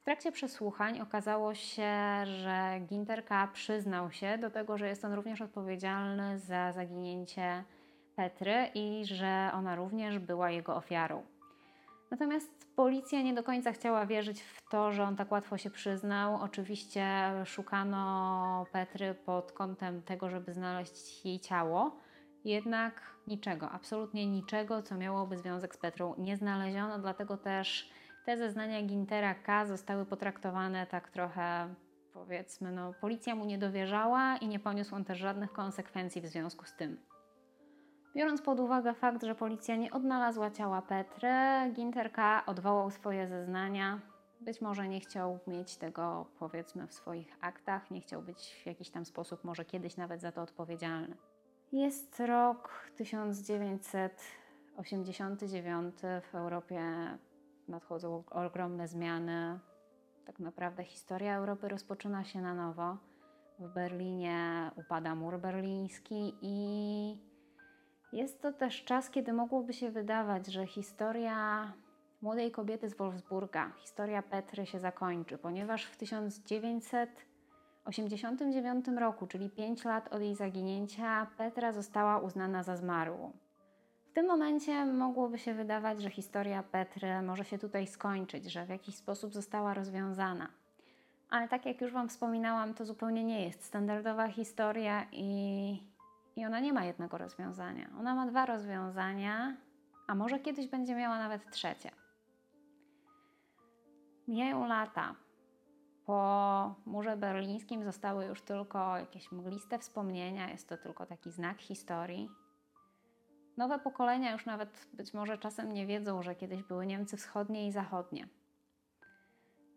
W 0.00 0.04
trakcie 0.04 0.32
przesłuchań 0.32 1.00
okazało 1.00 1.54
się, 1.54 1.92
że 2.24 2.80
Ginter 2.80 3.24
K. 3.24 3.48
przyznał 3.52 4.10
się 4.10 4.38
do 4.38 4.50
tego, 4.50 4.78
że 4.78 4.88
jest 4.88 5.04
on 5.04 5.12
również 5.12 5.40
odpowiedzialny 5.40 6.38
za 6.38 6.72
zaginięcie 6.72 7.64
Petry 8.14 8.70
i 8.74 9.04
że 9.04 9.50
ona 9.54 9.76
również 9.76 10.18
była 10.18 10.50
jego 10.50 10.76
ofiarą. 10.76 11.22
Natomiast 12.10 12.76
policja 12.76 13.22
nie 13.22 13.34
do 13.34 13.42
końca 13.42 13.72
chciała 13.72 14.06
wierzyć 14.06 14.42
w 14.42 14.68
to, 14.70 14.92
że 14.92 15.02
on 15.02 15.16
tak 15.16 15.32
łatwo 15.32 15.58
się 15.58 15.70
przyznał. 15.70 16.42
Oczywiście 16.42 17.32
szukano 17.44 18.66
Petry 18.72 19.14
pod 19.14 19.52
kątem 19.52 20.02
tego, 20.02 20.30
żeby 20.30 20.52
znaleźć 20.52 21.24
jej 21.24 21.40
ciało, 21.40 21.96
jednak 22.44 23.02
niczego, 23.26 23.70
absolutnie 23.70 24.26
niczego, 24.26 24.82
co 24.82 24.94
miałoby 24.94 25.38
związek 25.38 25.74
z 25.74 25.78
Petrą, 25.78 26.14
nie 26.18 26.36
znaleziono, 26.36 26.98
dlatego 26.98 27.36
też 27.36 27.90
te 28.24 28.36
zeznania 28.36 28.82
Gintera 28.82 29.34
K 29.34 29.66
zostały 29.66 30.06
potraktowane 30.06 30.86
tak 30.86 31.10
trochę, 31.10 31.74
powiedzmy, 32.12 32.72
no, 32.72 32.92
policja 33.00 33.34
mu 33.34 33.44
nie 33.44 33.58
dowierzała 33.58 34.36
i 34.36 34.48
nie 34.48 34.58
poniósł 34.58 34.94
on 34.94 35.04
też 35.04 35.18
żadnych 35.18 35.52
konsekwencji 35.52 36.22
w 36.22 36.26
związku 36.26 36.64
z 36.64 36.76
tym. 36.76 37.15
Biorąc 38.16 38.42
pod 38.42 38.60
uwagę 38.60 38.94
fakt, 38.94 39.24
że 39.24 39.34
policja 39.34 39.76
nie 39.76 39.90
odnalazła 39.90 40.50
ciała 40.50 40.82
Petry, 40.82 41.28
Ginter 41.72 42.12
K. 42.12 42.42
odwołał 42.46 42.90
swoje 42.90 43.28
zeznania. 43.28 44.00
Być 44.40 44.60
może 44.60 44.88
nie 44.88 45.00
chciał 45.00 45.38
mieć 45.46 45.76
tego, 45.76 46.26
powiedzmy, 46.38 46.86
w 46.86 46.94
swoich 46.94 47.36
aktach, 47.40 47.90
nie 47.90 48.00
chciał 48.00 48.22
być 48.22 48.60
w 48.62 48.66
jakiś 48.66 48.90
tam 48.90 49.04
sposób, 49.04 49.44
może 49.44 49.64
kiedyś 49.64 49.96
nawet 49.96 50.20
za 50.20 50.32
to 50.32 50.42
odpowiedzialny. 50.42 51.16
Jest 51.72 52.20
rok 52.20 52.90
1989. 52.96 55.94
W 56.32 56.34
Europie 56.34 56.82
nadchodzą 57.68 58.24
ogromne 58.30 58.88
zmiany. 58.88 59.58
Tak 60.24 60.38
naprawdę 60.38 60.84
historia 60.84 61.36
Europy 61.36 61.68
rozpoczyna 61.68 62.24
się 62.24 62.40
na 62.40 62.54
nowo. 62.54 62.96
W 63.58 63.74
Berlinie 63.74 64.70
upada 64.76 65.14
mur 65.14 65.40
berliński 65.40 66.34
i 66.42 67.25
jest 68.12 68.42
to 68.42 68.52
też 68.52 68.84
czas, 68.84 69.10
kiedy 69.10 69.32
mogłoby 69.32 69.72
się 69.72 69.90
wydawać, 69.90 70.46
że 70.46 70.66
historia 70.66 71.72
młodej 72.22 72.50
kobiety 72.50 72.88
z 72.88 72.96
Wolfsburga, 72.96 73.72
historia 73.76 74.22
Petry 74.22 74.66
się 74.66 74.80
zakończy, 74.80 75.38
ponieważ 75.38 75.84
w 75.84 75.96
1989 75.96 78.86
roku, 78.98 79.26
czyli 79.26 79.50
5 79.50 79.84
lat 79.84 80.14
od 80.14 80.20
jej 80.20 80.34
zaginięcia, 80.34 81.26
Petra 81.38 81.72
została 81.72 82.18
uznana 82.18 82.62
za 82.62 82.76
zmarłą. 82.76 83.32
W 84.10 84.12
tym 84.12 84.26
momencie 84.26 84.84
mogłoby 84.84 85.38
się 85.38 85.54
wydawać, 85.54 86.02
że 86.02 86.10
historia 86.10 86.62
Petry 86.62 87.22
może 87.22 87.44
się 87.44 87.58
tutaj 87.58 87.86
skończyć, 87.86 88.44
że 88.44 88.66
w 88.66 88.68
jakiś 88.68 88.94
sposób 88.94 89.34
została 89.34 89.74
rozwiązana. 89.74 90.48
Ale 91.30 91.48
tak 91.48 91.66
jak 91.66 91.80
już 91.80 91.92
Wam 91.92 92.08
wspominałam, 92.08 92.74
to 92.74 92.84
zupełnie 92.84 93.24
nie 93.24 93.44
jest 93.44 93.64
standardowa 93.64 94.28
historia 94.28 95.06
i 95.12 95.95
i 96.36 96.46
ona 96.46 96.60
nie 96.60 96.72
ma 96.72 96.84
jednego 96.84 97.18
rozwiązania. 97.18 97.90
Ona 97.98 98.14
ma 98.14 98.26
dwa 98.26 98.46
rozwiązania, 98.46 99.56
a 100.06 100.14
może 100.14 100.40
kiedyś 100.40 100.68
będzie 100.68 100.94
miała 100.94 101.18
nawet 101.18 101.50
trzecie. 101.50 101.90
Mijają 104.28 104.66
lata. 104.66 105.14
Po 106.06 106.74
murze 106.86 107.16
berlińskim 107.16 107.84
zostały 107.84 108.24
już 108.24 108.42
tylko 108.42 108.96
jakieś 108.96 109.32
mgliste 109.32 109.78
wspomnienia, 109.78 110.50
jest 110.50 110.68
to 110.68 110.76
tylko 110.76 111.06
taki 111.06 111.30
znak 111.30 111.60
historii. 111.60 112.28
Nowe 113.56 113.78
pokolenia 113.78 114.32
już 114.32 114.46
nawet 114.46 114.88
być 114.92 115.14
może 115.14 115.38
czasem 115.38 115.72
nie 115.72 115.86
wiedzą, 115.86 116.22
że 116.22 116.34
kiedyś 116.34 116.62
były 116.62 116.86
Niemcy 116.86 117.16
wschodnie 117.16 117.66
i 117.68 117.72
zachodnie. 117.72 118.28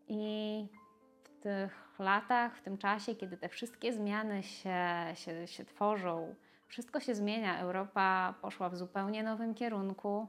I 0.08 0.68
w 1.24 1.30
tych 1.44 2.00
latach, 2.00 2.58
w 2.58 2.62
tym 2.62 2.78
czasie, 2.78 3.16
kiedy 3.16 3.38
te 3.38 3.50
wszystkie 3.50 3.94
zmiany 3.94 4.44
się, 4.44 4.78
się, 5.14 5.48
się 5.48 5.66
tworzą, 5.66 6.36
wszystko 6.70 7.00
się 7.00 7.16
zmienia. 7.16 7.60
Europa 7.60 8.34
poszła 8.42 8.70
w 8.70 8.76
zupełnie 8.78 9.24
nowym 9.24 9.54
kierunku. 9.54 10.28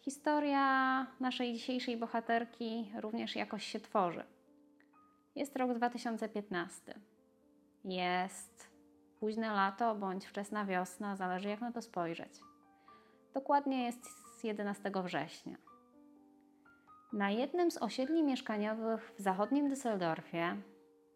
Historia 0.00 1.06
naszej 1.20 1.52
dzisiejszej 1.52 1.96
bohaterki 1.96 2.92
również 3.00 3.36
jakoś 3.36 3.64
się 3.64 3.80
tworzy. 3.80 4.24
Jest 5.34 5.56
rok 5.56 5.74
2015. 5.74 6.94
Jest 7.84 8.70
późne 9.20 9.52
lato 9.52 9.94
bądź 9.94 10.26
wczesna 10.26 10.64
wiosna, 10.64 11.16
zależy 11.16 11.48
jak 11.48 11.60
na 11.60 11.72
to 11.72 11.82
spojrzeć. 11.82 12.40
Dokładnie 13.34 13.84
jest 13.84 14.04
11 14.44 14.92
września. 15.04 15.56
Na 17.12 17.30
jednym 17.30 17.70
z 17.70 17.82
osiedli 17.82 18.22
mieszkaniowych 18.22 19.12
w 19.18 19.22
zachodnim 19.22 19.70
Düsseldorfie, 19.70 20.56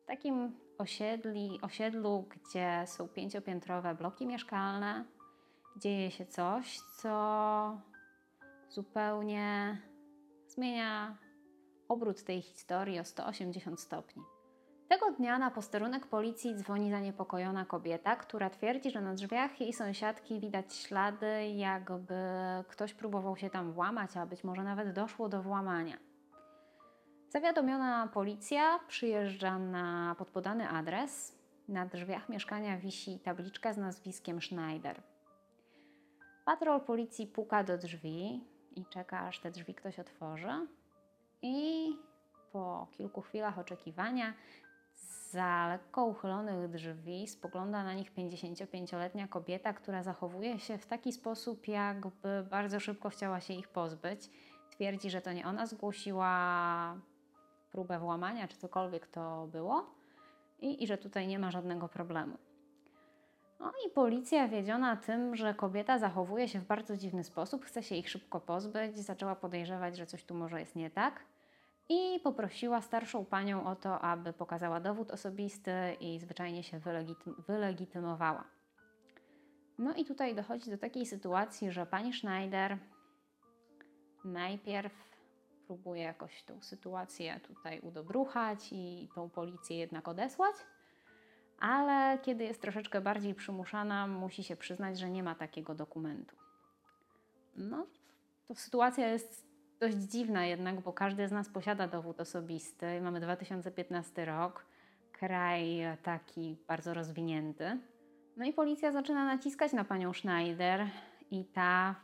takim 0.07 0.53
osiedli, 0.79 1.59
osiedlu, 1.63 2.29
gdzie 2.29 2.85
są 2.87 3.09
pięciopiętrowe 3.09 3.95
bloki 3.95 4.27
mieszkalne, 4.27 5.05
dzieje 5.77 6.11
się 6.11 6.27
coś, 6.27 6.81
co 6.81 7.81
zupełnie 8.69 9.79
zmienia 10.47 11.17
obrót 11.89 12.25
tej 12.25 12.43
historii 12.43 13.01
o 13.01 13.05
180 13.05 13.81
stopni. 13.81 14.23
Tego 14.89 15.11
dnia 15.11 15.39
na 15.39 15.51
posterunek 15.51 16.07
policji 16.07 16.55
dzwoni 16.55 16.91
zaniepokojona 16.91 17.65
kobieta, 17.65 18.17
która 18.17 18.51
twierdzi, 18.51 18.91
że 18.91 19.01
na 19.01 19.15
drzwiach 19.15 19.61
jej 19.61 19.73
sąsiadki 19.73 20.41
widać 20.41 20.75
ślady, 20.75 21.49
jakby 21.49 22.15
ktoś 22.69 22.95
próbował 22.95 23.37
się 23.37 23.51
tam 23.51 23.73
włamać, 23.73 24.17
a 24.17 24.27
być 24.27 24.45
może 24.45 24.65
nawet 24.65 24.93
doszło 24.93 25.29
do 25.29 25.43
włamania. 25.43 26.08
Zawiadomiona 27.29 28.07
policja 28.07 28.81
przyjeżdża 28.89 29.59
na 29.59 30.15
podpodany 30.19 30.69
adres. 30.69 31.39
Na 31.69 31.87
drzwiach 31.87 32.29
mieszkania 32.29 32.79
wisi 32.79 33.19
tabliczka 33.19 33.73
z 33.73 33.77
nazwiskiem 33.77 34.41
Schneider. 34.41 35.03
Patrol 36.45 36.81
policji 36.81 37.27
puka 37.27 37.65
do 37.65 37.79
drzwi 37.79 38.45
i 38.77 38.87
czeka, 38.87 39.21
aż 39.21 39.41
te 39.41 39.51
drzwi 39.51 39.75
ktoś 39.75 39.99
otworzy. 39.99 40.67
I 41.43 41.89
po 42.53 42.87
kilku 42.91 43.21
chwilach 43.21 43.59
oczekiwania 43.59 44.35
za 45.31 45.69
lekko 45.69 46.05
uchylonych 46.05 46.71
drzwi 46.71 47.27
spogląda 47.27 47.85
na 47.85 47.95
nich 47.95 48.15
55-letnia 48.15 49.29
kobieta, 49.29 49.73
która 49.73 50.03
zachowuje 50.03 50.59
się 50.59 50.79
w 50.79 50.87
taki 50.87 51.13
sposób, 51.13 51.69
jakby 51.69 52.47
bardzo 52.51 52.81
szybko 52.81 53.11
chciała 53.11 53.41
się 53.41 53.55
ich 53.55 53.69
pozbyć. 53.69 54.31
Twierdzi, 54.71 55.11
że 55.11 55.21
to 55.21 55.33
nie 55.33 55.47
ona 55.47 55.67
zgłosiła 55.67 56.97
próbę 57.71 57.99
włamania, 57.99 58.49
czy 58.49 58.57
cokolwiek 58.57 59.07
to 59.07 59.47
było, 59.47 59.87
i, 60.61 60.83
i 60.83 60.87
że 60.87 60.99
tutaj 60.99 61.27
nie 61.27 61.39
ma 61.39 61.51
żadnego 61.51 61.89
problemu. 61.89 62.39
No 63.61 63.73
i 63.87 63.91
policja, 63.91 64.49
wiedziona 64.49 64.97
tym, 64.97 65.37
że 65.37 65.55
kobieta 65.55 65.99
zachowuje 65.99 66.49
się 66.49 66.61
w 66.61 66.67
bardzo 66.67 66.97
dziwny 66.97 67.25
sposób, 67.25 67.65
chce 67.65 67.83
się 67.83 67.95
ich 67.95 68.11
szybko 68.11 68.41
pozbyć, 68.41 68.99
zaczęła 68.99 69.37
podejrzewać, 69.37 69.97
że 69.97 70.07
coś 70.07 70.25
tu 70.25 70.35
może 70.35 70.61
jest 70.61 70.77
nie 70.77 70.91
tak 70.91 71.25
i 71.89 72.21
poprosiła 72.21 72.81
starszą 72.81 73.25
panią 73.25 73.67
o 73.67 73.77
to, 73.77 74.01
aby 74.01 74.33
pokazała 74.33 74.81
dowód 74.81 75.11
osobisty 75.11 75.73
i 76.01 76.19
zwyczajnie 76.19 76.63
się 76.63 76.79
wylegitym 76.79 77.45
wylegitymowała. 77.49 78.45
No 79.79 79.95
i 79.95 80.05
tutaj 80.05 80.35
dochodzi 80.35 80.71
do 80.71 80.79
takiej 80.79 81.07
sytuacji, 81.07 81.73
że 81.73 81.87
pani 81.87 82.13
Schneider 82.13 82.79
najpierw 84.25 85.08
próbuje 85.69 86.03
jakoś 86.03 86.43
tą 86.43 86.63
sytuację 86.63 87.41
tutaj 87.41 87.81
udobruchać 87.81 88.69
i 88.73 89.09
tą 89.15 89.31
policję 89.31 89.79
jednak 89.79 90.09
odesłać, 90.09 90.57
ale 91.59 92.19
kiedy 92.19 92.45
jest 92.45 92.63
troszeczkę 92.63 93.01
bardziej 93.01 93.35
przymuszana, 93.35 94.07
musi 94.07 94.45
się 94.45 94.57
przyznać, 94.57 94.99
że 94.99 95.11
nie 95.11 95.23
ma 95.23 95.35
takiego 95.35 95.75
dokumentu. 95.75 96.37
No, 97.57 97.87
to 98.49 98.55
sytuacja 98.55 99.07
jest 99.07 99.47
dość 99.81 99.97
dziwna 99.97 100.47
jednak, 100.47 100.81
bo 100.81 100.93
każdy 100.93 101.29
z 101.29 101.33
nas 101.33 101.49
posiada 101.49 101.89
dowód 101.89 102.21
osobisty. 102.21 103.01
Mamy 103.01 103.21
2015 103.21 104.25
rok, 104.25 104.67
kraj 105.13 105.81
taki 106.03 106.57
bardzo 106.69 106.95
rozwinięty. 106.95 107.79
No 108.37 108.45
i 108.45 108.53
policja 108.53 108.93
zaczyna 108.93 109.25
naciskać 109.25 109.73
na 109.73 109.85
panią 109.85 110.13
Schneider 110.13 110.87
i 111.31 111.45
ta 111.45 111.95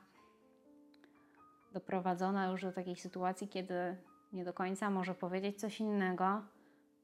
doprowadzona 1.75 2.47
już 2.47 2.62
do 2.62 2.73
takiej 2.73 2.97
sytuacji, 2.97 3.49
kiedy 3.49 3.97
nie 4.33 4.45
do 4.45 4.52
końca 4.52 4.90
może 4.90 5.14
powiedzieć 5.14 5.61
coś 5.61 5.81
innego, 5.81 6.43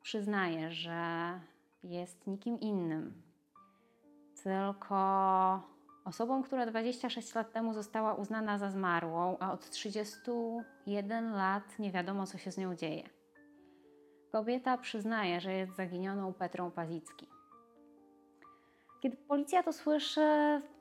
przyznaje, 0.02 0.70
że 0.70 1.40
jest 1.82 2.26
nikim 2.26 2.60
innym, 2.60 3.22
tylko 4.42 4.96
osobą, 6.04 6.42
która 6.42 6.66
26 6.66 7.34
lat 7.34 7.52
temu 7.52 7.74
została 7.74 8.14
uznana 8.14 8.58
za 8.58 8.70
zmarłą, 8.70 9.36
a 9.38 9.52
od 9.52 9.70
31 9.70 11.32
lat 11.32 11.78
nie 11.78 11.92
wiadomo, 11.92 12.26
co 12.26 12.38
się 12.38 12.52
z 12.52 12.58
nią 12.58 12.74
dzieje. 12.74 13.08
Kobieta 14.32 14.78
przyznaje, 14.78 15.40
że 15.40 15.52
jest 15.52 15.76
zaginioną 15.76 16.32
Petrą 16.32 16.70
Pazicki. 16.70 17.39
Kiedy 19.00 19.16
policja 19.16 19.62
to 19.62 19.72
słyszy, 19.72 20.20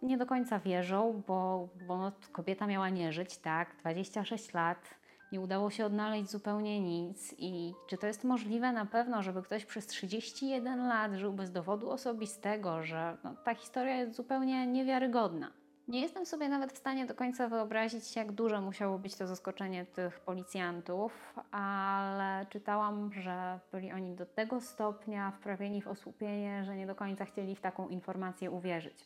nie 0.01 0.17
do 0.17 0.25
końca 0.25 0.59
wierzą, 0.59 1.23
bo, 1.27 1.67
bo 1.87 2.11
kobieta 2.31 2.67
miała 2.67 2.89
nie 2.89 3.13
żyć, 3.13 3.37
tak, 3.37 3.75
26 3.75 4.53
lat, 4.53 4.99
nie 5.31 5.41
udało 5.41 5.69
się 5.69 5.85
odnaleźć 5.85 6.29
zupełnie 6.29 6.79
nic. 6.81 7.35
I 7.37 7.73
czy 7.87 7.97
to 7.97 8.07
jest 8.07 8.23
możliwe 8.23 8.71
na 8.71 8.85
pewno, 8.85 9.23
żeby 9.23 9.43
ktoś 9.43 9.65
przez 9.65 9.87
31 9.87 10.87
lat 10.87 11.13
żył 11.13 11.33
bez 11.33 11.51
dowodu 11.51 11.89
osobistego, 11.89 12.83
że 12.83 13.17
no, 13.23 13.35
ta 13.45 13.55
historia 13.55 13.95
jest 13.95 14.15
zupełnie 14.15 14.67
niewiarygodna? 14.67 15.51
Nie 15.89 16.01
jestem 16.01 16.25
sobie 16.25 16.49
nawet 16.49 16.73
w 16.73 16.77
stanie 16.77 17.05
do 17.05 17.15
końca 17.15 17.47
wyobrazić, 17.47 18.15
jak 18.15 18.31
duże 18.31 18.61
musiało 18.61 18.99
być 18.99 19.15
to 19.15 19.27
zaskoczenie 19.27 19.85
tych 19.85 20.19
policjantów, 20.19 21.35
ale 21.51 22.45
czytałam, 22.49 23.13
że 23.13 23.59
byli 23.71 23.91
oni 23.91 24.15
do 24.15 24.25
tego 24.25 24.61
stopnia 24.61 25.31
wprawieni 25.31 25.81
w 25.81 25.87
osłupienie, 25.87 26.63
że 26.65 26.75
nie 26.75 26.87
do 26.87 26.95
końca 26.95 27.25
chcieli 27.25 27.55
w 27.55 27.61
taką 27.61 27.87
informację 27.87 28.51
uwierzyć. 28.51 29.05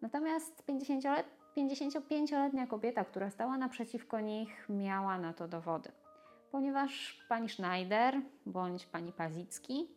Natomiast 0.00 0.64
50-letni 0.66 1.42
55-letnia 1.56 2.66
kobieta, 2.66 3.04
która 3.04 3.30
stała 3.30 3.58
naprzeciwko 3.58 4.20
nich, 4.20 4.66
miała 4.68 5.18
na 5.18 5.32
to 5.32 5.48
dowody. 5.48 5.92
Ponieważ 6.50 7.20
pani 7.28 7.48
Schneider 7.48 8.20
bądź 8.46 8.86
pani 8.86 9.12
Pazicki 9.12 9.88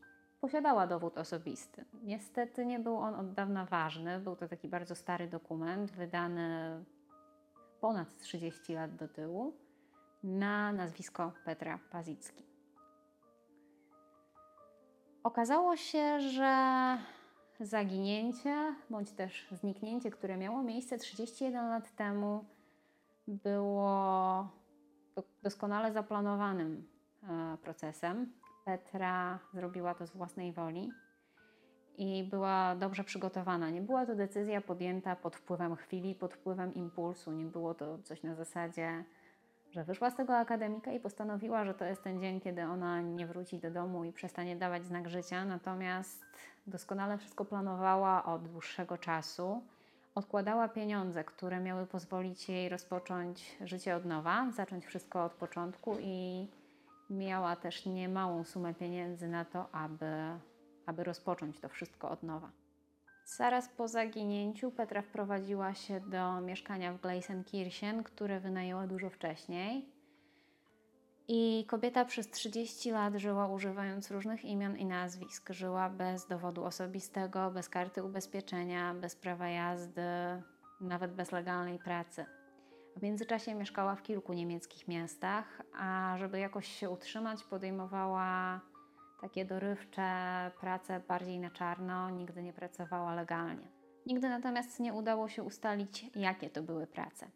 posiadała 0.45 0.87
dowód 0.87 1.17
osobisty. 1.17 1.85
Niestety 2.03 2.65
nie 2.65 2.79
był 2.79 2.97
on 2.97 3.15
od 3.15 3.33
dawna 3.33 3.65
ważny, 3.65 4.19
był 4.19 4.35
to 4.35 4.47
taki 4.47 4.67
bardzo 4.67 4.95
stary 4.95 5.27
dokument, 5.27 5.91
wydany 5.91 6.83
ponad 7.81 8.17
30 8.17 8.73
lat 8.73 8.95
do 8.95 9.07
tyłu 9.07 9.53
na 10.23 10.71
nazwisko 10.71 11.31
Petra 11.45 11.79
Pazicki. 11.91 12.43
Okazało 15.23 15.77
się, 15.77 16.19
że 16.19 16.53
zaginięcie 17.59 18.75
bądź 18.89 19.11
też 19.11 19.47
zniknięcie, 19.51 20.11
które 20.11 20.37
miało 20.37 20.63
miejsce 20.63 20.97
31 20.97 21.69
lat 21.69 21.95
temu, 21.95 22.45
było 23.27 24.47
doskonale 25.43 25.93
zaplanowanym 25.93 26.87
e, 27.23 27.57
procesem. 27.57 28.44
Petra 28.65 29.39
zrobiła 29.53 29.95
to 29.95 30.07
z 30.07 30.11
własnej 30.11 30.53
woli 30.53 30.91
i 31.97 32.23
była 32.23 32.75
dobrze 32.75 33.03
przygotowana. 33.03 33.69
Nie 33.69 33.81
była 33.81 34.05
to 34.05 34.15
decyzja 34.15 34.61
podjęta 34.61 35.15
pod 35.15 35.35
wpływem 35.35 35.75
chwili, 35.75 36.15
pod 36.15 36.33
wpływem 36.33 36.73
impulsu. 36.73 37.31
Nie 37.31 37.45
było 37.45 37.73
to 37.73 37.97
coś 38.03 38.23
na 38.23 38.35
zasadzie, 38.35 39.03
że 39.71 39.83
wyszła 39.83 40.11
z 40.11 40.15
tego 40.15 40.37
akademika 40.37 40.91
i 40.91 40.99
postanowiła, 40.99 41.65
że 41.65 41.73
to 41.73 41.85
jest 41.85 42.03
ten 42.03 42.19
dzień, 42.21 42.41
kiedy 42.41 42.63
ona 42.63 43.01
nie 43.01 43.27
wróci 43.27 43.59
do 43.59 43.71
domu 43.71 44.03
i 44.03 44.13
przestanie 44.13 44.55
dawać 44.55 44.85
znak 44.85 45.09
życia. 45.09 45.45
Natomiast 45.45 46.25
doskonale 46.67 47.17
wszystko 47.17 47.45
planowała 47.45 48.25
od 48.25 48.47
dłuższego 48.47 48.97
czasu. 48.97 49.61
Odkładała 50.15 50.67
pieniądze, 50.67 51.23
które 51.23 51.59
miały 51.59 51.85
pozwolić 51.85 52.49
jej 52.49 52.69
rozpocząć 52.69 53.57
życie 53.61 53.95
od 53.95 54.05
nowa, 54.05 54.51
zacząć 54.51 54.85
wszystko 54.85 55.25
od 55.25 55.33
początku 55.33 55.97
i 55.99 56.47
miała 57.09 57.55
też 57.55 57.85
niemałą 57.85 58.43
sumę 58.43 58.73
pieniędzy 58.73 59.27
na 59.27 59.45
to, 59.45 59.75
aby, 59.75 60.05
aby 60.85 61.03
rozpocząć 61.03 61.59
to 61.59 61.69
wszystko 61.69 62.09
od 62.09 62.23
nowa. 62.23 62.51
Zaraz 63.25 63.69
po 63.69 63.87
zaginięciu 63.87 64.71
Petra 64.71 65.01
wprowadziła 65.01 65.73
się 65.73 65.99
do 65.99 66.41
mieszkania 66.41 66.93
w 66.93 67.01
Gleisenkirchen, 67.01 68.03
które 68.03 68.39
wynajęła 68.39 68.87
dużo 68.87 69.09
wcześniej. 69.09 69.95
I 71.27 71.65
kobieta 71.67 72.05
przez 72.05 72.29
30 72.29 72.91
lat 72.91 73.15
żyła 73.15 73.47
używając 73.47 74.11
różnych 74.11 74.45
imion 74.45 74.77
i 74.77 74.85
nazwisk. 74.85 75.49
Żyła 75.49 75.89
bez 75.89 76.27
dowodu 76.27 76.63
osobistego, 76.63 77.51
bez 77.51 77.69
karty 77.69 78.03
ubezpieczenia, 78.03 78.93
bez 78.93 79.15
prawa 79.15 79.49
jazdy, 79.49 80.01
nawet 80.81 81.13
bez 81.13 81.31
legalnej 81.31 81.79
pracy. 81.79 82.25
W 82.95 83.01
międzyczasie 83.01 83.55
mieszkała 83.55 83.95
w 83.95 84.03
kilku 84.03 84.33
niemieckich 84.33 84.87
miastach, 84.87 85.61
a 85.79 86.15
żeby 86.17 86.39
jakoś 86.39 86.67
się 86.67 86.89
utrzymać, 86.89 87.43
podejmowała 87.43 88.59
takie 89.21 89.45
dorywcze 89.45 90.51
prace 90.59 90.99
bardziej 91.07 91.39
na 91.39 91.49
czarno, 91.49 92.09
nigdy 92.09 92.43
nie 92.43 92.53
pracowała 92.53 93.15
legalnie. 93.15 93.67
Nigdy 94.05 94.29
natomiast 94.29 94.79
nie 94.79 94.93
udało 94.93 95.29
się 95.29 95.43
ustalić, 95.43 96.05
jakie 96.15 96.49
to 96.49 96.63
były 96.63 96.87
prace. 96.87 97.27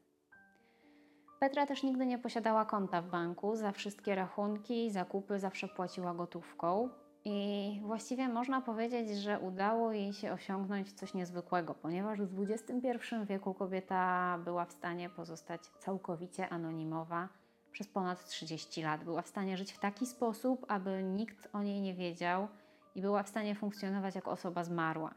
Petra 1.39 1.65
też 1.65 1.83
nigdy 1.83 2.05
nie 2.05 2.17
posiadała 2.17 2.65
konta 2.65 3.01
w 3.01 3.09
banku, 3.09 3.55
za 3.55 3.71
wszystkie 3.71 4.15
rachunki 4.15 4.85
i 4.85 4.91
zakupy 4.91 5.39
zawsze 5.39 5.67
płaciła 5.67 6.13
gotówką. 6.13 6.89
I 7.31 7.79
właściwie 7.83 8.27
można 8.27 8.61
powiedzieć, 8.61 9.09
że 9.09 9.39
udało 9.39 9.91
jej 9.91 10.13
się 10.13 10.33
osiągnąć 10.33 10.93
coś 10.93 11.13
niezwykłego, 11.13 11.73
ponieważ 11.73 12.21
w 12.21 12.41
XXI 12.41 13.15
wieku 13.25 13.53
kobieta 13.53 14.37
była 14.45 14.65
w 14.65 14.71
stanie 14.71 15.09
pozostać 15.09 15.61
całkowicie 15.61 16.49
anonimowa 16.49 17.29
przez 17.71 17.87
ponad 17.87 18.25
30 18.25 18.83
lat. 18.83 19.03
Była 19.03 19.21
w 19.21 19.27
stanie 19.27 19.57
żyć 19.57 19.71
w 19.71 19.79
taki 19.79 20.05
sposób, 20.05 20.65
aby 20.67 21.03
nikt 21.03 21.49
o 21.53 21.63
niej 21.63 21.81
nie 21.81 21.93
wiedział 21.93 22.47
i 22.95 23.01
była 23.01 23.23
w 23.23 23.29
stanie 23.29 23.55
funkcjonować 23.55 24.15
jako 24.15 24.31
osoba 24.31 24.63
zmarła. 24.63 25.13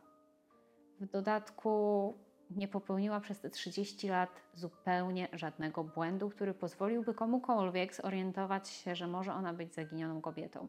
W 1.01 1.07
dodatku 1.07 2.14
nie 2.51 2.68
popełniła 2.68 3.20
przez 3.20 3.40
te 3.40 3.51
30 3.51 4.09
lat 4.09 4.42
zupełnie 4.55 5.29
żadnego 5.33 5.85
błędu, 5.85 6.31
który 6.31 6.55
pozwoliłby 6.55 7.14
komukolwiek 7.14 7.94
zorientować 7.94 8.68
się, 8.68 8.96
że 8.96 9.07
może 9.07 9.35
ona 9.35 9.53
być 9.53 9.75
zaginioną 9.75 10.20
kobietą. 10.20 10.68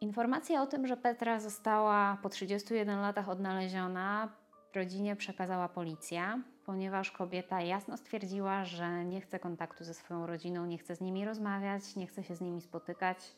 Informacja 0.00 0.62
o 0.62 0.66
tym, 0.66 0.86
że 0.86 0.96
Petra 0.96 1.40
została 1.40 2.18
po 2.22 2.28
31 2.28 3.00
latach 3.00 3.28
odnaleziona, 3.28 4.28
rodzinie 4.74 5.16
przekazała 5.16 5.68
policja, 5.68 6.42
ponieważ 6.66 7.10
kobieta 7.10 7.60
jasno 7.60 7.96
stwierdziła, 7.96 8.64
że 8.64 9.04
nie 9.04 9.20
chce 9.20 9.38
kontaktu 9.38 9.84
ze 9.84 9.94
swoją 9.94 10.26
rodziną, 10.26 10.66
nie 10.66 10.78
chce 10.78 10.96
z 10.96 11.00
nimi 11.00 11.24
rozmawiać, 11.24 11.96
nie 11.96 12.06
chce 12.06 12.24
się 12.24 12.36
z 12.36 12.40
nimi 12.40 12.60
spotykać 12.60 13.36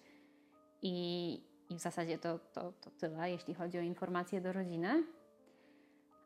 i, 0.82 1.34
i 1.70 1.76
w 1.76 1.80
zasadzie 1.80 2.18
to, 2.18 2.38
to, 2.38 2.72
to 2.72 2.90
tyle, 2.90 3.30
jeśli 3.30 3.54
chodzi 3.54 3.78
o 3.78 3.82
informacje 3.82 4.40
do 4.40 4.52
rodziny. 4.52 5.04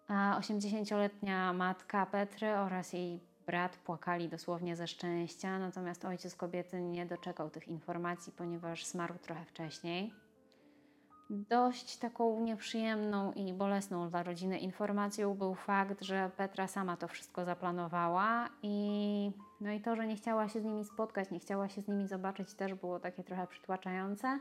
A 0.09 0.41
80-letnia 0.41 1.53
matka 1.53 2.07
Petry 2.07 2.57
oraz 2.57 2.93
jej 2.93 3.21
brat 3.47 3.77
płakali 3.77 4.29
dosłownie 4.29 4.77
ze 4.77 4.87
szczęścia, 4.87 5.59
natomiast 5.59 6.05
ojciec 6.05 6.37
kobiety 6.37 6.81
nie 6.81 7.07
doczekał 7.07 7.51
tych 7.51 7.69
informacji, 7.69 8.33
ponieważ 8.33 8.87
zmarł 8.87 9.15
trochę 9.19 9.45
wcześniej. 9.45 10.26
Dość 11.31 11.97
taką 11.97 12.41
nieprzyjemną 12.41 13.33
i 13.33 13.53
bolesną 13.53 14.11
dla 14.11 14.23
rodziny 14.23 14.59
informacją 14.59 15.35
był 15.35 15.55
fakt, 15.55 16.03
że 16.03 16.31
Petra 16.37 16.67
sama 16.67 16.97
to 16.97 17.09
wszystko 17.09 17.45
zaplanowała 17.45 18.49
i, 18.63 19.31
no 19.61 19.73
i 19.73 19.81
to, 19.81 19.97
że 19.97 20.07
nie 20.07 20.17
chciała 20.17 20.49
się 20.49 20.61
z 20.61 20.65
nimi 20.65 20.85
spotkać, 20.85 21.31
nie 21.31 21.41
chciała 21.41 21.69
się 21.69 21.83
z 21.83 21.89
nimi 21.89 22.09
zobaczyć, 22.09 22.55
też 22.55 22.75
było 22.75 23.01
takie 23.01 23.25
trochę 23.25 23.47
przytłaczające. 23.47 24.39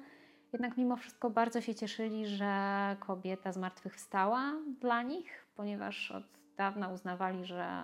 Jednak 0.54 0.78
mimo 0.78 0.96
wszystko 0.98 1.30
bardzo 1.30 1.62
się 1.62 1.76
cieszyli, 1.76 2.28
że 2.28 2.96
kobieta 3.00 3.52
zmartwychwstała 3.52 4.54
dla 4.82 5.02
nich, 5.02 5.46
ponieważ 5.56 6.12
od 6.12 6.24
dawna 6.58 6.90
uznawali, 6.90 7.46
że, 7.46 7.84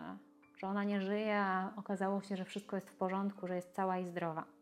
że 0.57 0.67
ona 0.67 0.83
nie 0.83 1.01
żyje, 1.01 1.39
a 1.39 1.73
okazało 1.75 2.21
się, 2.21 2.37
że 2.37 2.45
wszystko 2.45 2.75
jest 2.75 2.89
w 2.89 2.95
porządku, 2.95 3.47
że 3.47 3.55
jest 3.55 3.75
cała 3.75 3.97
i 3.97 4.05
zdrowa. 4.05 4.60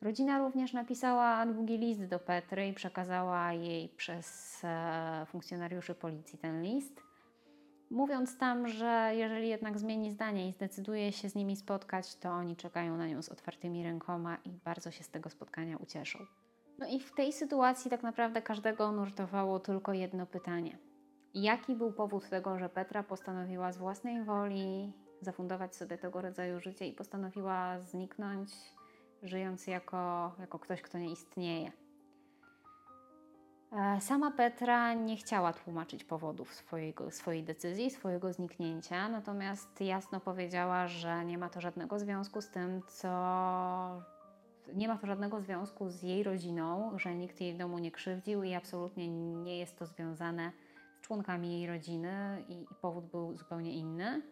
Rodzina 0.00 0.38
również 0.38 0.72
napisała 0.72 1.46
długi 1.46 1.78
list 1.78 2.04
do 2.04 2.18
Petry 2.18 2.68
i 2.68 2.74
przekazała 2.74 3.52
jej 3.52 3.88
przez 3.88 4.60
e, 4.64 5.26
funkcjonariuszy 5.26 5.94
policji 5.94 6.38
ten 6.38 6.62
list, 6.62 7.02
mówiąc 7.90 8.38
tam, 8.38 8.68
że 8.68 9.10
jeżeli 9.14 9.48
jednak 9.48 9.78
zmieni 9.78 10.10
zdanie 10.10 10.48
i 10.48 10.52
zdecyduje 10.52 11.12
się 11.12 11.28
z 11.28 11.34
nimi 11.34 11.56
spotkać, 11.56 12.16
to 12.16 12.30
oni 12.30 12.56
czekają 12.56 12.96
na 12.96 13.06
nią 13.06 13.22
z 13.22 13.28
otwartymi 13.28 13.84
rękoma 13.84 14.36
i 14.44 14.50
bardzo 14.50 14.90
się 14.90 15.04
z 15.04 15.10
tego 15.10 15.30
spotkania 15.30 15.76
ucieszą. 15.76 16.18
No 16.78 16.86
i 16.86 17.00
w 17.00 17.14
tej 17.14 17.32
sytuacji 17.32 17.90
tak 17.90 18.02
naprawdę 18.02 18.42
każdego 18.42 18.92
nurtowało 18.92 19.60
tylko 19.60 19.92
jedno 19.92 20.26
pytanie. 20.26 20.78
Jaki 21.34 21.76
był 21.76 21.92
powód 21.92 22.28
tego, 22.28 22.58
że 22.58 22.68
Petra 22.68 23.02
postanowiła 23.02 23.72
z 23.72 23.78
własnej 23.78 24.24
woli 24.24 24.92
zafundować 25.20 25.76
sobie 25.76 25.98
tego 25.98 26.20
rodzaju 26.20 26.60
życie 26.60 26.86
i 26.86 26.92
postanowiła 26.92 27.80
zniknąć 27.80 28.50
żyjąc 29.22 29.66
jako, 29.66 30.32
jako 30.38 30.58
ktoś, 30.58 30.82
kto 30.82 30.98
nie 30.98 31.12
istnieje. 31.12 31.72
E, 33.72 34.00
sama 34.00 34.30
Petra 34.30 34.94
nie 34.94 35.16
chciała 35.16 35.52
tłumaczyć 35.52 36.04
powodów 36.04 36.54
swojego, 36.54 37.10
swojej 37.10 37.44
decyzji, 37.44 37.90
swojego 37.90 38.32
zniknięcia, 38.32 39.08
natomiast 39.08 39.80
jasno 39.80 40.20
powiedziała, 40.20 40.88
że 40.88 41.24
nie 41.24 41.38
ma 41.38 41.48
to 41.48 41.60
żadnego 41.60 41.98
związku 41.98 42.40
z 42.40 42.50
tym, 42.50 42.82
co. 42.88 43.08
Nie 44.74 44.88
ma 44.88 44.98
to 44.98 45.06
żadnego 45.06 45.40
związku 45.40 45.90
z 45.90 46.02
jej 46.02 46.22
rodziną, 46.22 46.98
że 46.98 47.14
nikt 47.14 47.40
jej 47.40 47.54
domu 47.54 47.78
nie 47.78 47.90
krzywdził 47.90 48.42
i 48.42 48.54
absolutnie 48.54 49.08
nie 49.44 49.58
jest 49.58 49.78
to 49.78 49.86
związane 49.86 50.52
z 50.98 51.00
członkami 51.00 51.52
jej 51.52 51.66
rodziny 51.66 52.44
i, 52.48 52.62
i 52.62 52.74
powód 52.80 53.04
był 53.04 53.36
zupełnie 53.36 53.72
inny. 53.72 54.22